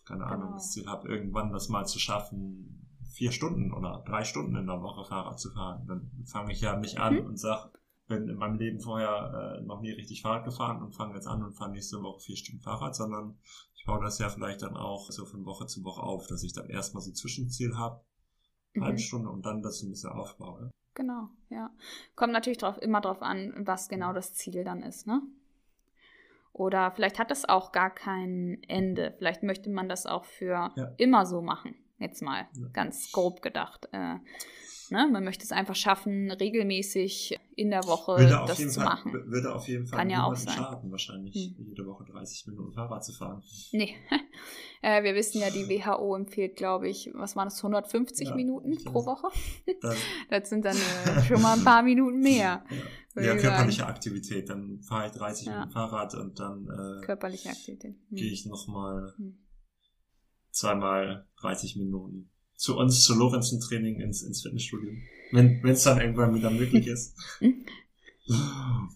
keine 0.06 0.24
genau. 0.24 0.34
Ahnung, 0.34 0.54
das 0.54 0.72
Ziel 0.72 0.88
habe, 0.88 1.08
irgendwann 1.08 1.54
das 1.54 1.70
mal 1.70 1.86
zu 1.86 2.00
schaffen, 2.00 2.87
vier 3.18 3.32
Stunden 3.32 3.74
oder 3.74 4.04
drei 4.06 4.24
Stunden 4.24 4.56
in 4.56 4.68
der 4.68 4.82
Woche 4.82 5.04
Fahrrad 5.04 5.40
zu 5.40 5.50
fahren. 5.50 5.86
Dann 5.88 6.12
fange 6.26 6.52
ich 6.52 6.62
ja 6.62 6.78
nicht 6.78 7.00
an 7.00 7.16
mhm. 7.16 7.26
und 7.26 7.38
sage, 7.38 7.72
bin 8.08 8.30
in 8.30 8.38
meinem 8.38 8.60
Leben 8.60 8.80
vorher 8.80 9.58
äh, 9.58 9.66
noch 9.66 9.82
nie 9.82 9.92
richtig 9.92 10.22
Fahrrad 10.22 10.46
gefahren 10.46 10.84
und 10.84 10.94
fange 10.94 11.16
jetzt 11.16 11.28
an 11.28 11.44
und 11.44 11.54
fahre 11.54 11.72
nächste 11.72 12.02
Woche 12.04 12.20
vier 12.22 12.38
Stunden 12.38 12.62
Fahrrad, 12.62 12.96
sondern 12.96 13.40
ich 13.76 13.86
baue 13.86 14.04
das 14.04 14.20
ja 14.20 14.30
vielleicht 14.30 14.62
dann 14.62 14.78
auch 14.78 15.10
so 15.12 15.26
von 15.26 15.46
Woche 15.46 15.66
zu 15.66 15.84
Woche 15.84 16.04
auf, 16.04 16.28
dass 16.28 16.44
ich 16.44 16.54
dann 16.54 16.70
erstmal 16.70 17.02
so 17.02 17.10
ein 17.10 17.16
Zwischenziel 17.16 17.76
habe, 17.76 18.02
mhm. 18.74 18.84
halbe 18.84 19.00
Stunde 19.00 19.30
und 19.30 19.46
dann 19.46 19.64
das 19.64 19.82
ein 19.82 19.90
bisschen 19.90 20.12
aufbaue. 20.12 20.70
Genau, 20.94 21.30
ja. 21.50 21.72
Kommt 22.16 22.34
natürlich 22.34 22.60
drauf, 22.60 22.78
immer 22.80 23.02
drauf 23.02 23.24
an, 23.24 23.54
was 23.66 23.90
genau 23.90 24.14
das 24.14 24.36
Ziel 24.36 24.64
dann 24.64 24.84
ist, 24.84 25.08
ne? 25.08 25.24
Oder 26.54 26.92
vielleicht 26.92 27.20
hat 27.20 27.32
es 27.32 27.48
auch 27.48 27.72
gar 27.72 27.92
kein 27.92 28.62
Ende. 28.68 29.14
Vielleicht 29.18 29.44
möchte 29.44 29.70
man 29.70 29.90
das 29.90 30.06
auch 30.06 30.26
für 30.26 30.72
ja. 30.76 30.94
immer 30.98 31.26
so 31.26 31.42
machen. 31.42 31.76
Jetzt 32.00 32.22
mal 32.22 32.48
ja. 32.54 32.68
ganz 32.74 33.12
grob 33.12 33.42
gedacht. 33.42 33.88
Äh, 33.92 34.18
Ne? 34.90 35.08
Man 35.12 35.24
möchte 35.24 35.44
es 35.44 35.52
einfach 35.52 35.76
schaffen, 35.76 36.32
regelmäßig 36.32 37.38
in 37.56 37.72
der 37.72 37.84
Woche 37.84 38.16
das 38.48 38.58
zu 38.58 38.70
Fall, 38.70 38.86
machen. 38.86 39.14
Würde 39.26 39.54
auf 39.54 39.68
jeden 39.68 39.86
Fall 39.86 40.00
Kann 40.00 40.10
ja 40.10 40.24
auch 40.24 40.36
sein. 40.36 40.54
schaden, 40.54 40.92
wahrscheinlich 40.92 41.36
hm. 41.36 41.68
jede 41.68 41.86
Woche 41.86 42.06
30 42.06 42.48
Minuten 42.48 42.74
Fahrrad 42.74 43.04
zu 43.04 43.12
fahren. 43.12 43.44
Nee. 43.74 43.96
äh, 44.82 45.04
wir 45.04 45.14
wissen 45.16 45.42
ja, 45.42 45.50
die 45.50 45.68
WHO 45.68 46.16
empfiehlt, 46.16 46.56
glaube 46.56 46.88
ich, 46.88 47.12
was 47.14 47.36
waren 47.36 47.48
das, 47.48 47.58
150 47.58 48.30
ja, 48.30 48.36
Minuten 48.36 48.78
pro 48.84 49.06
Woche? 49.06 49.28
Das, 49.82 49.98
das 50.30 50.50
sind 50.50 50.66
dann 50.66 50.76
äh, 50.76 51.22
schon 51.24 51.42
mal 51.42 51.58
ein 51.58 51.64
paar 51.64 51.84
Minuten 51.84 52.20
mehr. 52.20 52.64
Ja, 53.16 53.22
ja 53.22 53.36
körperliche 53.36 53.80
sagen. 53.82 53.92
Aktivität. 53.92 54.50
Dann 54.50 54.82
fahre 54.82 55.08
ich 55.08 55.12
30 55.14 55.48
ja. 55.48 55.54
Minuten 55.54 55.72
Fahrrad 55.72 56.16
und 56.16 56.40
dann 56.40 56.66
äh, 56.66 57.06
körperliche 57.06 57.50
Aktivität. 57.50 57.96
Hm. 58.10 58.16
gehe 58.16 58.32
ich 58.32 58.46
nochmal 58.46 59.14
hm. 59.18 59.38
Zweimal 60.52 61.28
30 61.42 61.78
Minuten 61.78 62.30
zu 62.56 62.76
uns, 62.76 63.04
zu 63.04 63.16
Lorenzen-Training 63.16 64.00
ins, 64.00 64.24
ins 64.24 64.42
Fitnessstudio. 64.42 64.92
Wenn 65.32 65.62
es 65.64 65.84
dann 65.84 66.02
irgendwann 66.02 66.34
wieder 66.34 66.50
möglich 66.50 66.88
ist. 66.88 67.16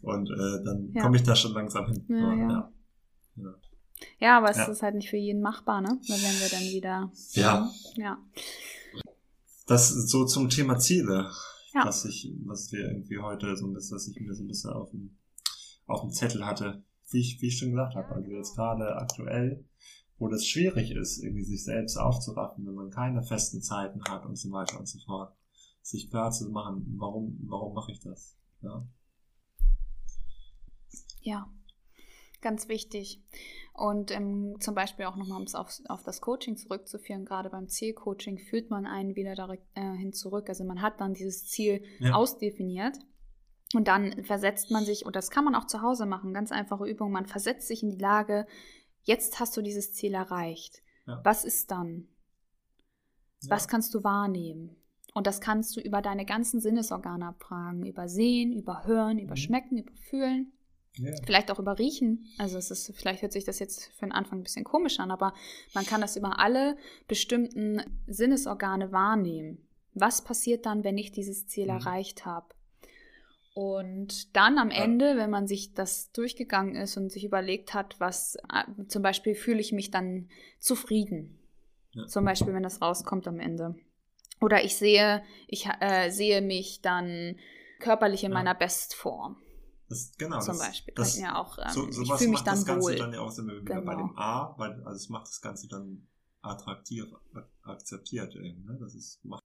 Und 0.02 0.30
äh, 0.30 0.64
dann 0.66 0.92
ja. 0.94 1.04
komme 1.04 1.16
ich 1.16 1.24
da 1.24 1.36
schon 1.36 1.54
langsam 1.54 1.86
hin. 1.86 2.06
Ja, 2.10 2.34
ja. 2.34 2.74
ja. 3.36 3.56
ja 4.20 4.38
aber 4.38 4.50
es 4.50 4.68
ist 4.68 4.82
halt 4.82 4.96
nicht 4.96 5.10
für 5.10 5.18
jeden 5.18 5.42
machbar, 5.42 5.82
ne? 5.82 5.88
Dann 6.08 6.22
werden 6.22 6.40
wir 6.42 6.50
dann 6.50 6.64
wieder. 6.64 7.12
Ja. 7.34 7.72
Ja. 7.96 8.18
Das 9.68 9.90
so 9.90 10.26
zum 10.26 10.50
Thema 10.50 10.80
Ziele, 10.80 11.30
ja. 11.74 11.86
was 11.86 12.04
ich, 12.04 12.34
was 12.46 12.72
wir 12.72 12.82
irgendwie 12.82 13.20
heute 13.20 13.56
so 13.56 13.68
ein 13.68 13.74
bisschen, 13.74 13.96
was 13.96 14.08
ich 14.08 14.20
mir 14.20 14.34
so 14.34 14.44
ein 14.44 14.48
bisschen 14.48 14.72
auf 14.72 14.90
dem, 14.90 15.18
auf 15.86 16.02
dem 16.02 16.12
Zettel 16.12 16.46
hatte, 16.46 16.84
wie 17.12 17.20
ich, 17.20 17.42
wie 17.42 17.48
ich 17.48 17.58
schon 17.58 17.72
gesagt 17.72 17.96
habe. 17.96 18.14
Also 18.16 18.32
jetzt 18.32 18.56
gerade 18.56 18.96
aktuell 18.98 19.64
wo 20.22 20.28
das 20.28 20.46
schwierig 20.46 20.92
ist, 20.92 21.24
irgendwie 21.24 21.44
sich 21.44 21.64
selbst 21.64 21.98
aufzuraffen, 21.98 22.66
wenn 22.68 22.76
man 22.76 22.92
keine 22.92 23.24
festen 23.24 23.60
Zeiten 23.60 24.04
hat 24.08 24.24
und 24.28 24.38
so 24.38 24.52
weiter 24.52 24.80
und 24.80 24.88
so 24.88 25.00
fort. 25.00 25.36
Sich 25.82 26.12
klar 26.12 26.30
zu 26.30 26.48
machen, 26.52 26.86
warum, 26.98 27.40
warum 27.48 27.74
mache 27.74 27.92
ich 27.92 28.00
das? 28.02 28.38
Ja. 28.62 28.86
Ja, 31.22 31.52
ganz 32.40 32.68
wichtig. 32.68 33.24
Und 33.74 34.12
ähm, 34.12 34.58
zum 34.60 34.76
Beispiel 34.76 35.06
auch 35.06 35.16
nochmal, 35.16 35.40
um 35.40 35.48
es 35.48 35.56
auf, 35.56 35.72
auf 35.88 36.04
das 36.04 36.22
Coaching 36.22 36.56
zurückzuführen, 36.56 37.26
gerade 37.26 37.50
beim 37.50 37.68
Zielcoaching 37.68 38.38
führt 38.38 38.70
man 38.70 38.86
einen 38.86 39.16
wieder 39.16 39.34
dahin 39.34 40.10
äh, 40.10 40.12
zurück. 40.12 40.50
Also 40.50 40.64
man 40.64 40.84
hat 40.84 41.02
dann 41.02 41.16
dieses 41.16 41.48
Ziel 41.48 41.84
ja. 42.00 42.14
ausdefiniert. 42.14 42.96
Und 43.74 43.88
dann 43.88 44.24
versetzt 44.24 44.70
man 44.70 44.84
sich, 44.84 45.06
und 45.06 45.16
das 45.16 45.32
kann 45.32 45.46
man 45.46 45.56
auch 45.56 45.66
zu 45.66 45.82
Hause 45.82 46.06
machen, 46.06 46.34
ganz 46.34 46.52
einfache 46.52 46.86
Übung, 46.86 47.12
man 47.12 47.26
versetzt 47.26 47.68
sich 47.68 47.82
in 47.84 47.90
die 47.90 47.98
Lage, 48.02 48.46
jetzt 49.04 49.40
hast 49.40 49.56
du 49.58 49.62
dieses 49.62 49.94
Ziel 49.94 50.14
erreicht. 50.14 50.82
Ja. 51.08 51.22
Was 51.24 51.46
ist 51.46 51.72
dann? 51.72 52.08
Ja. 53.44 53.52
Was 53.52 53.68
kannst 53.68 53.94
du 53.94 54.04
wahrnehmen? 54.04 54.76
Und 55.14 55.28
das 55.28 55.42
kannst 55.42 55.76
du 55.76 55.82
über 55.82 56.02
deine 56.02 56.26
ganzen 56.26 56.62
Sinnesorgane 56.62 57.28
abfragen. 57.28 57.86
Über 57.86 58.08
Sehen, 58.08 58.54
über 58.54 58.86
Hören, 58.86 59.20
über 59.20 59.34
mhm. 59.34 59.38
Schmecken, 59.38 59.78
über 59.78 59.94
Fühlen. 59.96 60.54
Ja. 60.98 61.14
Vielleicht 61.24 61.52
auch 61.52 61.60
über 61.60 61.80
Riechen. 61.80 62.28
Also 62.38 62.58
es 62.58 62.70
ist, 62.70 62.94
vielleicht 62.96 63.22
hört 63.22 63.32
sich 63.32 63.46
das 63.46 63.60
jetzt 63.60 63.92
für 63.94 64.06
den 64.06 64.12
Anfang 64.12 64.40
ein 64.40 64.44
bisschen 64.44 64.66
komisch 64.66 65.00
an, 65.00 65.12
aber 65.12 65.34
man 65.74 65.86
kann 65.86 66.02
das 66.02 66.18
über 66.18 66.40
alle 66.40 66.78
bestimmten 67.08 67.82
Sinnesorgane 68.08 68.92
wahrnehmen. 68.92 69.68
Was 69.94 70.24
passiert 70.24 70.66
dann, 70.66 70.84
wenn 70.84 70.98
ich 70.98 71.12
dieses 71.12 71.48
Ziel 71.48 71.66
mhm. 71.66 71.80
erreicht 71.80 72.26
habe? 72.26 72.48
Und 73.54 74.36
dann 74.36 74.58
am 74.58 74.70
Ende, 74.70 75.18
wenn 75.18 75.30
man 75.30 75.46
sich 75.46 75.74
das 75.74 76.12
durchgegangen 76.14 76.76
ist 76.76 76.96
und 76.96 77.12
sich 77.12 77.26
überlegt 77.26 77.74
hat, 77.74 78.00
was 78.00 78.36
äh, 78.36 78.86
zum 78.88 79.02
Beispiel 79.02 79.36
fühle 79.36 79.60
ich 79.60 79.74
mich 79.74 79.92
dann 79.92 80.30
zufrieden. 80.60 81.38
Ja. 81.92 82.08
Zum 82.08 82.24
Beispiel, 82.24 82.54
wenn 82.54 82.64
das 82.64 82.82
rauskommt 82.82 83.28
am 83.28 83.40
Ende. 83.40 83.76
Oder 84.40 84.64
ich 84.64 84.78
sehe, 84.78 85.24
ich 85.48 85.68
äh, 85.82 86.10
sehe 86.10 86.42
mich 86.42 86.82
dann 86.82 87.36
körperlich 87.80 88.24
in 88.24 88.32
ja. 88.32 88.38
meiner 88.38 88.56
Bestform. 88.56 89.36
Das, 89.90 90.14
genau. 90.18 90.40
Zum 90.40 90.58
das, 90.58 90.68
Beispiel. 90.68 90.94
Das, 90.96 91.20
ja 91.20 91.38
auch, 91.38 91.58
ähm, 91.58 91.92
so, 91.92 92.02
ich 92.02 92.14
fühle 92.14 92.30
mich 92.30 92.42
dann 92.42 92.56
das 92.56 92.66
Ganze 92.66 92.88
wohl. 92.88 92.96
dann 92.96 93.14
ja 93.14 93.20
auch 93.20 93.32
sind 93.32 93.48
wir 93.48 93.62
wieder 93.62 93.76
genau. 93.76 93.86
bei 93.86 93.96
dem 93.98 94.18
A, 94.18 94.56
weil 94.58 94.82
also 94.86 94.96
es 94.96 95.10
macht 95.10 95.28
das 95.28 95.42
Ganze 95.42 95.68
dann 95.68 96.08
attraktiv, 96.42 97.06
akzeptiert. 97.64 98.34
Ne? 98.34 98.78
Das 98.80 98.96
ist, 98.96 99.24
macht 99.26 99.44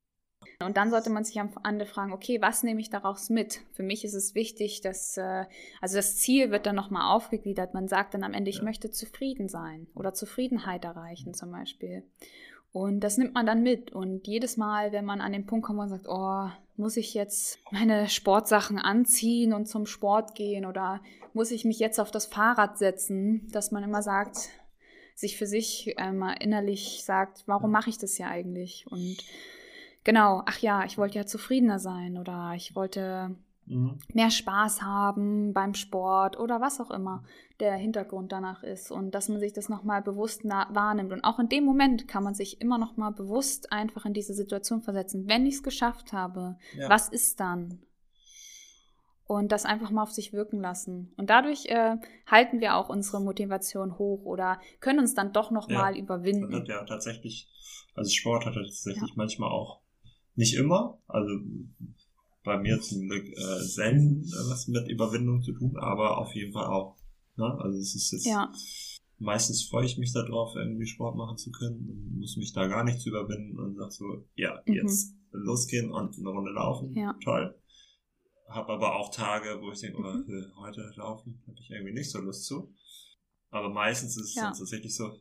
und 0.60 0.76
dann 0.76 0.90
sollte 0.90 1.10
man 1.10 1.24
sich 1.24 1.38
am 1.40 1.50
Ende 1.64 1.86
fragen, 1.86 2.12
okay, 2.12 2.40
was 2.40 2.62
nehme 2.62 2.80
ich 2.80 2.90
daraus 2.90 3.30
mit? 3.30 3.60
Für 3.72 3.82
mich 3.82 4.04
ist 4.04 4.14
es 4.14 4.34
wichtig, 4.34 4.80
dass, 4.80 5.16
äh, 5.16 5.44
also 5.80 5.96
das 5.96 6.16
Ziel 6.16 6.50
wird 6.50 6.66
dann 6.66 6.76
nochmal 6.76 7.14
aufgegliedert. 7.14 7.74
Man 7.74 7.88
sagt 7.88 8.14
dann 8.14 8.24
am 8.24 8.32
Ende, 8.32 8.50
ich 8.50 8.58
ja. 8.58 8.64
möchte 8.64 8.90
zufrieden 8.90 9.48
sein 9.48 9.86
oder 9.94 10.14
Zufriedenheit 10.14 10.84
erreichen 10.84 11.34
zum 11.34 11.52
Beispiel. 11.52 12.04
Und 12.72 13.00
das 13.00 13.16
nimmt 13.16 13.34
man 13.34 13.46
dann 13.46 13.62
mit. 13.62 13.92
Und 13.92 14.26
jedes 14.26 14.56
Mal, 14.56 14.92
wenn 14.92 15.04
man 15.04 15.20
an 15.20 15.32
den 15.32 15.46
Punkt 15.46 15.66
kommt 15.66 15.80
und 15.80 15.88
sagt, 15.88 16.08
oh, 16.08 16.50
muss 16.76 16.96
ich 16.96 17.14
jetzt 17.14 17.58
meine 17.70 18.08
Sportsachen 18.08 18.78
anziehen 18.78 19.52
und 19.52 19.66
zum 19.66 19.86
Sport 19.86 20.34
gehen 20.34 20.66
oder 20.66 21.00
muss 21.32 21.50
ich 21.50 21.64
mich 21.64 21.78
jetzt 21.78 21.98
auf 21.98 22.10
das 22.10 22.26
Fahrrad 22.26 22.78
setzen, 22.78 23.48
dass 23.50 23.70
man 23.70 23.82
immer 23.82 24.02
sagt, 24.02 24.50
sich 25.14 25.38
für 25.38 25.46
sich 25.46 25.94
ähm, 25.96 26.22
innerlich 26.40 27.02
sagt, 27.04 27.44
warum 27.46 27.70
mache 27.70 27.88
ich 27.88 27.96
das 27.98 28.16
hier 28.16 28.28
eigentlich? 28.28 28.86
Und 28.90 29.16
genau, 30.06 30.42
ach 30.46 30.58
ja, 30.60 30.84
ich 30.84 30.96
wollte 30.96 31.18
ja 31.18 31.26
zufriedener 31.26 31.80
sein 31.80 32.16
oder 32.16 32.52
ich 32.54 32.76
wollte 32.76 33.34
mhm. 33.66 33.98
mehr 34.14 34.30
Spaß 34.30 34.80
haben 34.80 35.52
beim 35.52 35.74
Sport 35.74 36.38
oder 36.38 36.60
was 36.60 36.80
auch 36.80 36.92
immer 36.92 37.24
der 37.58 37.74
Hintergrund 37.74 38.30
danach 38.30 38.62
ist 38.62 38.92
und 38.92 39.10
dass 39.14 39.28
man 39.28 39.40
sich 39.40 39.52
das 39.52 39.68
nochmal 39.68 40.02
bewusst 40.02 40.44
wahrnimmt. 40.44 41.12
Und 41.12 41.24
auch 41.24 41.40
in 41.40 41.48
dem 41.48 41.64
Moment 41.64 42.06
kann 42.06 42.22
man 42.22 42.34
sich 42.34 42.60
immer 42.60 42.78
nochmal 42.78 43.12
bewusst 43.12 43.72
einfach 43.72 44.06
in 44.06 44.14
diese 44.14 44.32
Situation 44.32 44.80
versetzen. 44.80 45.28
Wenn 45.28 45.44
ich 45.44 45.56
es 45.56 45.62
geschafft 45.62 46.12
habe, 46.12 46.56
ja. 46.78 46.88
was 46.88 47.08
ist 47.08 47.40
dann? 47.40 47.82
Und 49.26 49.50
das 49.50 49.64
einfach 49.64 49.90
mal 49.90 50.04
auf 50.04 50.12
sich 50.12 50.32
wirken 50.32 50.60
lassen. 50.60 51.12
Und 51.16 51.30
dadurch 51.30 51.66
äh, 51.66 51.96
halten 52.28 52.60
wir 52.60 52.76
auch 52.76 52.88
unsere 52.88 53.20
Motivation 53.20 53.98
hoch 53.98 54.24
oder 54.24 54.60
können 54.78 55.00
uns 55.00 55.14
dann 55.14 55.32
doch 55.32 55.50
nochmal 55.50 55.96
ja, 55.96 56.00
überwinden. 56.00 56.54
Hat 56.54 56.68
ja 56.68 56.84
tatsächlich, 56.84 57.48
also 57.96 58.08
Sport 58.08 58.46
hat 58.46 58.54
tatsächlich 58.54 59.08
ja. 59.08 59.14
manchmal 59.16 59.50
auch 59.50 59.80
nicht 60.36 60.54
immer, 60.54 60.98
also 61.06 61.40
bei 62.44 62.58
mir 62.58 62.80
zum 62.80 63.08
Glück 63.08 63.26
äh, 63.26 63.58
selten 63.60 64.22
äh, 64.22 64.50
was 64.50 64.68
mit 64.68 64.88
Überwindung 64.88 65.42
zu 65.42 65.52
tun, 65.52 65.76
aber 65.76 66.18
auf 66.18 66.34
jeden 66.34 66.52
Fall 66.52 66.66
auch. 66.66 66.96
Ne? 67.36 67.44
Also 67.58 67.78
es 67.78 67.94
ist 67.94 68.12
jetzt 68.12 68.26
ja. 68.26 68.52
meistens 69.18 69.64
freue 69.64 69.84
ich 69.84 69.98
mich 69.98 70.12
darauf, 70.12 70.54
irgendwie 70.54 70.86
Sport 70.86 71.16
machen 71.16 71.36
zu 71.36 71.50
können 71.50 71.88
und 71.90 72.20
muss 72.20 72.36
mich 72.36 72.52
da 72.52 72.66
gar 72.68 72.84
nicht 72.84 73.00
zu 73.00 73.08
überwinden 73.08 73.58
und 73.58 73.76
sag 73.76 73.92
so, 73.92 74.24
ja, 74.36 74.62
mhm. 74.66 74.74
jetzt 74.74 75.14
losgehen 75.32 75.90
und 75.90 76.16
eine 76.16 76.28
Runde 76.28 76.52
laufen. 76.52 76.94
Ja. 76.94 77.16
Toll. 77.22 77.54
Hab 78.48 78.68
aber 78.68 78.94
auch 78.94 79.10
Tage, 79.10 79.60
wo 79.60 79.72
ich 79.72 79.80
denke, 79.80 79.98
oh, 79.98 80.02
mhm. 80.02 80.52
oh, 80.56 80.60
heute 80.62 80.92
laufen, 80.94 81.42
habe 81.48 81.58
ich 81.58 81.70
irgendwie 81.70 81.94
nicht 81.94 82.10
so 82.10 82.20
Lust 82.20 82.44
zu. 82.44 82.72
Aber 83.50 83.70
meistens 83.70 84.16
ist 84.16 84.28
es 84.28 84.34
ja. 84.36 84.52
tatsächlich 84.52 84.94
so, 84.94 85.18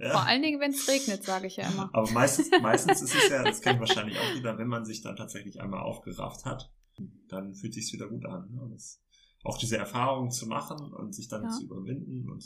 ja. 0.00 0.10
Vor 0.10 0.26
allen 0.26 0.42
Dingen, 0.42 0.60
wenn 0.60 0.70
es 0.70 0.88
regnet, 0.88 1.24
sage 1.24 1.46
ich 1.46 1.56
ja 1.56 1.68
immer. 1.68 1.90
Aber 1.92 2.10
meistens, 2.12 2.50
meistens 2.62 3.02
ist 3.02 3.14
es 3.14 3.28
ja, 3.28 3.42
das 3.42 3.60
kennt 3.60 3.80
wahrscheinlich 3.80 4.18
auch 4.18 4.34
wieder, 4.34 4.56
wenn 4.56 4.68
man 4.68 4.84
sich 4.84 5.02
dann 5.02 5.14
tatsächlich 5.14 5.60
einmal 5.60 5.80
aufgerafft 5.80 6.46
hat, 6.46 6.72
dann 7.28 7.54
fühlt 7.54 7.74
sich 7.74 7.92
wieder 7.92 8.08
gut 8.08 8.24
an. 8.24 8.50
Ne? 8.50 8.68
Das, 8.72 9.02
auch 9.44 9.58
diese 9.58 9.76
Erfahrung 9.76 10.30
zu 10.30 10.46
machen 10.46 10.92
und 10.94 11.14
sich 11.14 11.28
dann 11.28 11.44
ja. 11.44 11.50
zu 11.50 11.64
überwinden. 11.64 12.30
Und 12.30 12.44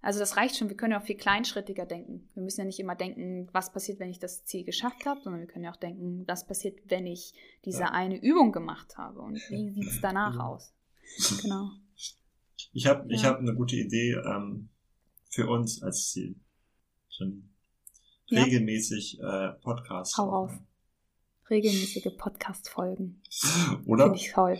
also 0.00 0.18
das 0.18 0.36
reicht 0.36 0.56
schon. 0.56 0.68
Wir 0.68 0.76
können 0.76 0.92
ja 0.92 1.00
auch 1.00 1.04
viel 1.04 1.16
kleinschrittiger 1.16 1.86
denken. 1.86 2.28
Wir 2.34 2.42
müssen 2.42 2.60
ja 2.60 2.66
nicht 2.66 2.80
immer 2.80 2.96
denken, 2.96 3.48
was 3.52 3.72
passiert, 3.72 4.00
wenn 4.00 4.10
ich 4.10 4.18
das 4.18 4.44
Ziel 4.44 4.64
geschafft 4.64 5.06
habe, 5.06 5.20
sondern 5.22 5.40
wir 5.40 5.48
können 5.48 5.64
ja 5.64 5.72
auch 5.72 5.76
denken, 5.76 6.24
was 6.26 6.46
passiert, 6.46 6.78
wenn 6.86 7.06
ich 7.06 7.34
diese 7.64 7.82
ja. 7.82 7.92
eine 7.92 8.20
Übung 8.20 8.50
gemacht 8.50 8.96
habe 8.96 9.20
und 9.20 9.36
wie 9.50 9.70
sieht 9.70 9.88
es 9.88 10.00
danach 10.00 10.34
ja. 10.34 10.40
aus. 10.40 10.74
Genau. 11.42 11.70
Ich 12.72 12.86
habe 12.86 13.12
ich 13.12 13.24
hab 13.24 13.38
eine 13.38 13.54
gute 13.54 13.76
Idee 13.76 14.14
ähm, 14.24 14.70
für 15.28 15.48
uns 15.48 15.82
als 15.82 16.10
Ziel 16.10 16.36
schon 17.10 17.50
regelmäßig 18.30 19.18
ja. 19.20 19.50
äh, 19.50 19.52
Podcasts. 19.60 20.16
Hau 20.16 20.30
auf. 20.30 20.52
Regelmäßige 21.48 22.16
Podcast-Folgen. 22.16 23.20
Oder? 23.86 24.04
Finde 24.04 24.18
ich 24.18 24.32
toll. 24.32 24.58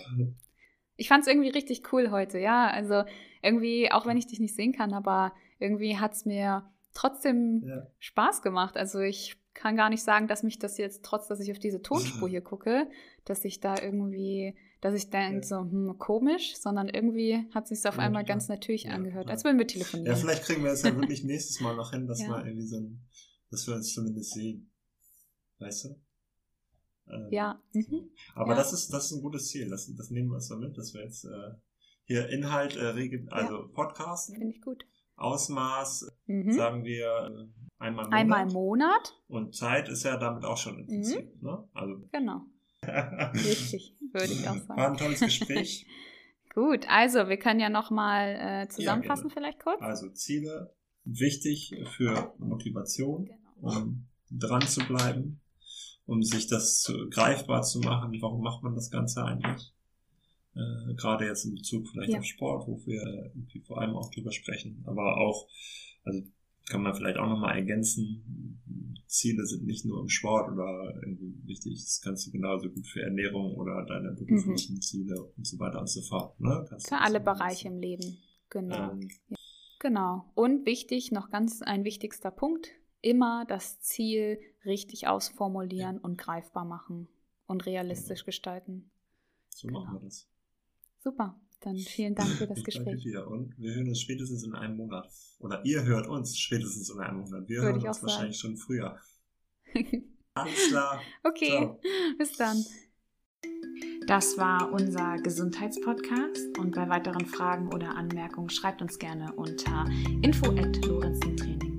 Ich 0.97 1.09
fand 1.09 1.23
es 1.23 1.29
irgendwie 1.29 1.51
richtig 1.51 1.93
cool 1.93 2.11
heute, 2.11 2.39
ja. 2.39 2.69
Also 2.69 3.05
irgendwie, 3.43 3.91
auch 3.93 4.07
wenn 4.07 4.17
ich 4.17 4.27
dich 4.27 4.41
nicht 4.41 4.55
sehen 4.55 4.73
kann, 4.73 4.93
aber 4.93 5.33
irgendwie 5.59 5.99
hat 5.99 6.13
es 6.13 6.25
mir 6.25 6.69
trotzdem 6.93 7.63
ja. 7.65 7.87
Spaß 7.99 8.43
gemacht. 8.43 8.77
Also 8.77 8.99
ich 9.01 9.40
kann 9.55 9.77
gar 9.77 9.91
nicht 9.91 10.03
sagen, 10.03 10.29
dass 10.29 10.43
mich 10.43 10.59
das 10.59 10.79
jetzt, 10.79 11.05
trotz 11.05 11.29
dass 11.29 11.41
ich 11.41 11.51
auf 11.51 11.59
diese 11.59 11.83
Tonspur 11.83 12.29
hier 12.29 12.41
gucke, 12.41 12.89
dass 13.25 13.45
ich 13.45 13.61
da 13.61 13.81
irgendwie, 13.81 14.57
dass 14.81 14.95
ich 14.95 15.11
denke, 15.11 15.41
ja. 15.41 15.43
so, 15.43 15.61
hm, 15.61 15.97
komisch, 15.99 16.57
sondern 16.57 16.89
irgendwie 16.89 17.47
hat 17.53 17.65
es 17.65 17.81
sich 17.81 17.89
auf 17.89 17.97
ja, 17.97 18.03
einmal 18.03 18.25
klar. 18.25 18.37
ganz 18.37 18.49
natürlich 18.49 18.85
ja, 18.85 18.93
angehört, 18.93 19.29
als 19.29 19.45
würden 19.45 19.59
wir 19.59 19.67
telefonieren. 19.67 20.13
Ja, 20.13 20.17
vielleicht 20.17 20.45
kriegen 20.45 20.65
wir 20.65 20.71
es 20.71 20.83
ja 20.83 20.95
wirklich 20.97 21.25
nächstes 21.25 21.61
Mal 21.61 21.77
noch 21.77 21.91
hin, 21.93 22.07
dass 22.07 22.21
wir 22.21 22.45
irgendwie 22.45 22.67
so 22.67 22.79
ein, 22.79 23.05
dass 23.51 23.67
wir 23.67 23.75
uns 23.75 23.93
zumindest 23.93 24.33
sehen. 24.33 24.71
Weißt 25.59 25.85
du? 25.85 26.01
Ähm, 27.13 27.29
ja. 27.31 27.61
Mhm. 27.73 28.11
Aber 28.35 28.55
das 28.55 28.73
ist, 28.73 28.93
das 28.93 29.07
ist 29.07 29.13
ein 29.13 29.23
gutes 29.23 29.49
Ziel. 29.49 29.69
Das, 29.69 29.93
das 29.95 30.11
nehmen 30.11 30.29
wir 30.29 30.37
uns 30.37 30.49
mal 30.49 30.59
mit, 30.59 30.79
dass 30.79 30.95
wir 30.95 31.03
jetzt 31.03 31.25
äh, 31.25 31.55
hier 32.05 32.29
Inhalt, 32.29 32.77
äh, 32.77 33.27
also 33.29 33.69
Podcasten. 33.73 34.37
Finde 34.37 34.55
ich 34.55 34.63
gut. 34.63 34.85
Ausmaß, 35.17 36.11
mhm. 36.27 36.53
sagen 36.53 36.85
wir, 36.85 37.51
äh, 37.57 37.70
Einmal 37.81 38.05
im 38.05 38.11
Monat. 38.11 38.21
Einmal 38.21 38.47
im 38.47 38.53
Monat. 38.53 39.15
Und 39.29 39.55
Zeit 39.57 39.89
ist 39.89 40.05
ja 40.05 40.17
damit 40.19 40.45
auch 40.45 40.59
schon 40.59 40.79
interessiert. 40.79 41.35
Mhm. 41.41 41.49
Ne? 41.49 41.69
Also. 41.73 42.09
Genau. 42.13 42.43
Richtig, 43.35 43.97
würde 44.13 44.33
ich 44.33 44.49
auch 44.49 44.57
sagen. 44.57 44.81
War 44.81 44.91
ein 44.91 44.97
tolles 44.97 45.21
Gespräch. 45.21 45.87
Gut, 46.55 46.89
also 46.89 47.29
wir 47.29 47.37
können 47.37 47.61
ja 47.61 47.69
nochmal 47.69 48.65
äh, 48.65 48.69
zusammenfassen 48.69 49.29
ja, 49.29 49.35
vielleicht 49.35 49.61
kurz. 49.61 49.81
Also 49.81 50.09
Ziele 50.11 50.75
wichtig 51.05 51.75
für 51.97 52.35
Motivation, 52.39 53.27
genau. 53.27 53.81
um 53.81 54.09
dran 54.31 54.63
zu 54.63 54.81
bleiben, 54.81 55.41
um 56.07 56.23
sich 56.23 56.49
das 56.49 56.81
zu, 56.81 57.09
greifbar 57.09 57.63
zu 57.63 57.81
machen. 57.81 58.17
Warum 58.21 58.43
macht 58.43 58.63
man 58.63 58.75
das 58.75 58.91
Ganze 58.91 59.25
eigentlich? 59.25 59.73
Äh, 60.55 60.95
gerade 60.95 61.27
jetzt 61.27 61.45
in 61.45 61.55
Bezug 61.55 61.89
vielleicht 61.89 62.13
ja. 62.13 62.19
auf 62.19 62.25
Sport, 62.25 62.67
wo 62.67 62.85
wir 62.85 63.31
irgendwie 63.35 63.61
vor 63.61 63.81
allem 63.81 63.95
auch 63.95 64.11
drüber 64.11 64.33
sprechen, 64.33 64.83
aber 64.87 65.19
auch, 65.19 65.47
also 66.05 66.23
kann 66.71 66.83
man 66.83 66.95
vielleicht 66.95 67.19
auch 67.19 67.29
nochmal 67.29 67.57
ergänzen. 67.57 68.57
Ziele 69.07 69.45
sind 69.45 69.67
nicht 69.67 69.85
nur 69.85 70.01
im 70.01 70.09
Sport 70.09 70.53
oder 70.53 70.95
irgendwie 71.03 71.35
wichtig, 71.45 71.83
das 71.83 72.01
kannst 72.01 72.27
du 72.27 72.31
genauso 72.31 72.71
gut 72.71 72.87
für 72.87 73.03
Ernährung 73.03 73.57
oder 73.57 73.85
deine 73.85 74.13
beruflichen 74.13 74.77
mhm. 74.77 74.81
Ziele 74.81 75.21
und 75.37 75.47
so 75.47 75.59
weiter 75.59 75.81
und 75.81 75.89
so 75.89 76.01
fort. 76.01 76.39
Ne? 76.41 76.65
Kannst 76.69 76.89
für 76.89 76.99
alle 76.99 77.21
Bereiche 77.21 77.69
im 77.69 77.79
Leben, 77.79 78.19
genau. 78.49 78.93
Ähm, 78.93 79.09
ja. 79.29 79.37
Genau. 79.81 80.31
Und 80.35 80.65
wichtig, 80.65 81.11
noch 81.11 81.31
ganz 81.31 81.61
ein 81.63 81.85
wichtigster 81.85 82.31
Punkt, 82.31 82.69
immer 83.01 83.45
das 83.49 83.81
Ziel 83.81 84.39
richtig 84.65 85.09
ausformulieren 85.09 85.97
ja. 85.97 86.03
und 86.03 86.17
greifbar 86.17 86.65
machen 86.65 87.09
und 87.47 87.67
realistisch 87.67 88.21
genau. 88.21 88.27
gestalten. 88.27 88.91
So 89.49 89.67
genau. 89.67 89.81
machen 89.81 89.95
wir 89.95 90.01
das. 90.05 90.29
Super. 90.99 91.41
Dann 91.61 91.77
vielen 91.77 92.15
Dank 92.15 92.31
für 92.31 92.47
das 92.47 92.65
Gespräch. 92.65 92.87
Danke 92.87 93.03
dir. 93.03 93.27
Und 93.27 93.55
wir 93.59 93.75
hören 93.75 93.89
uns 93.89 94.01
spätestens 94.01 94.45
in 94.45 94.55
einem 94.55 94.77
Monat. 94.77 95.11
Oder 95.39 95.65
ihr 95.65 95.85
hört 95.85 96.09
uns 96.09 96.39
spätestens 96.39 96.89
in 96.91 96.99
einem 97.01 97.19
Monat. 97.19 97.49
Wir 97.49 97.63
Würde 97.63 97.81
hören 97.81 97.89
uns 97.89 98.03
wahrscheinlich 98.03 98.39
schon 98.39 98.57
früher. 98.57 98.99
Alles 100.35 100.69
klar. 100.69 101.03
Okay, 101.23 101.59
Ciao. 101.59 101.81
bis 102.19 102.33
dann. 102.37 102.65
Das 104.07 104.39
war 104.39 104.73
unser 104.73 105.19
Gesundheitspodcast 105.19 106.59
und 106.59 106.75
bei 106.75 106.89
weiteren 106.89 107.27
Fragen 107.27 107.73
oder 107.73 107.95
Anmerkungen 107.95 108.51
schreibt 108.51 108.83
uns 108.83 108.99
gerne 108.99 109.33
unter 109.35 109.87
info 110.23 110.51
at 110.53 111.70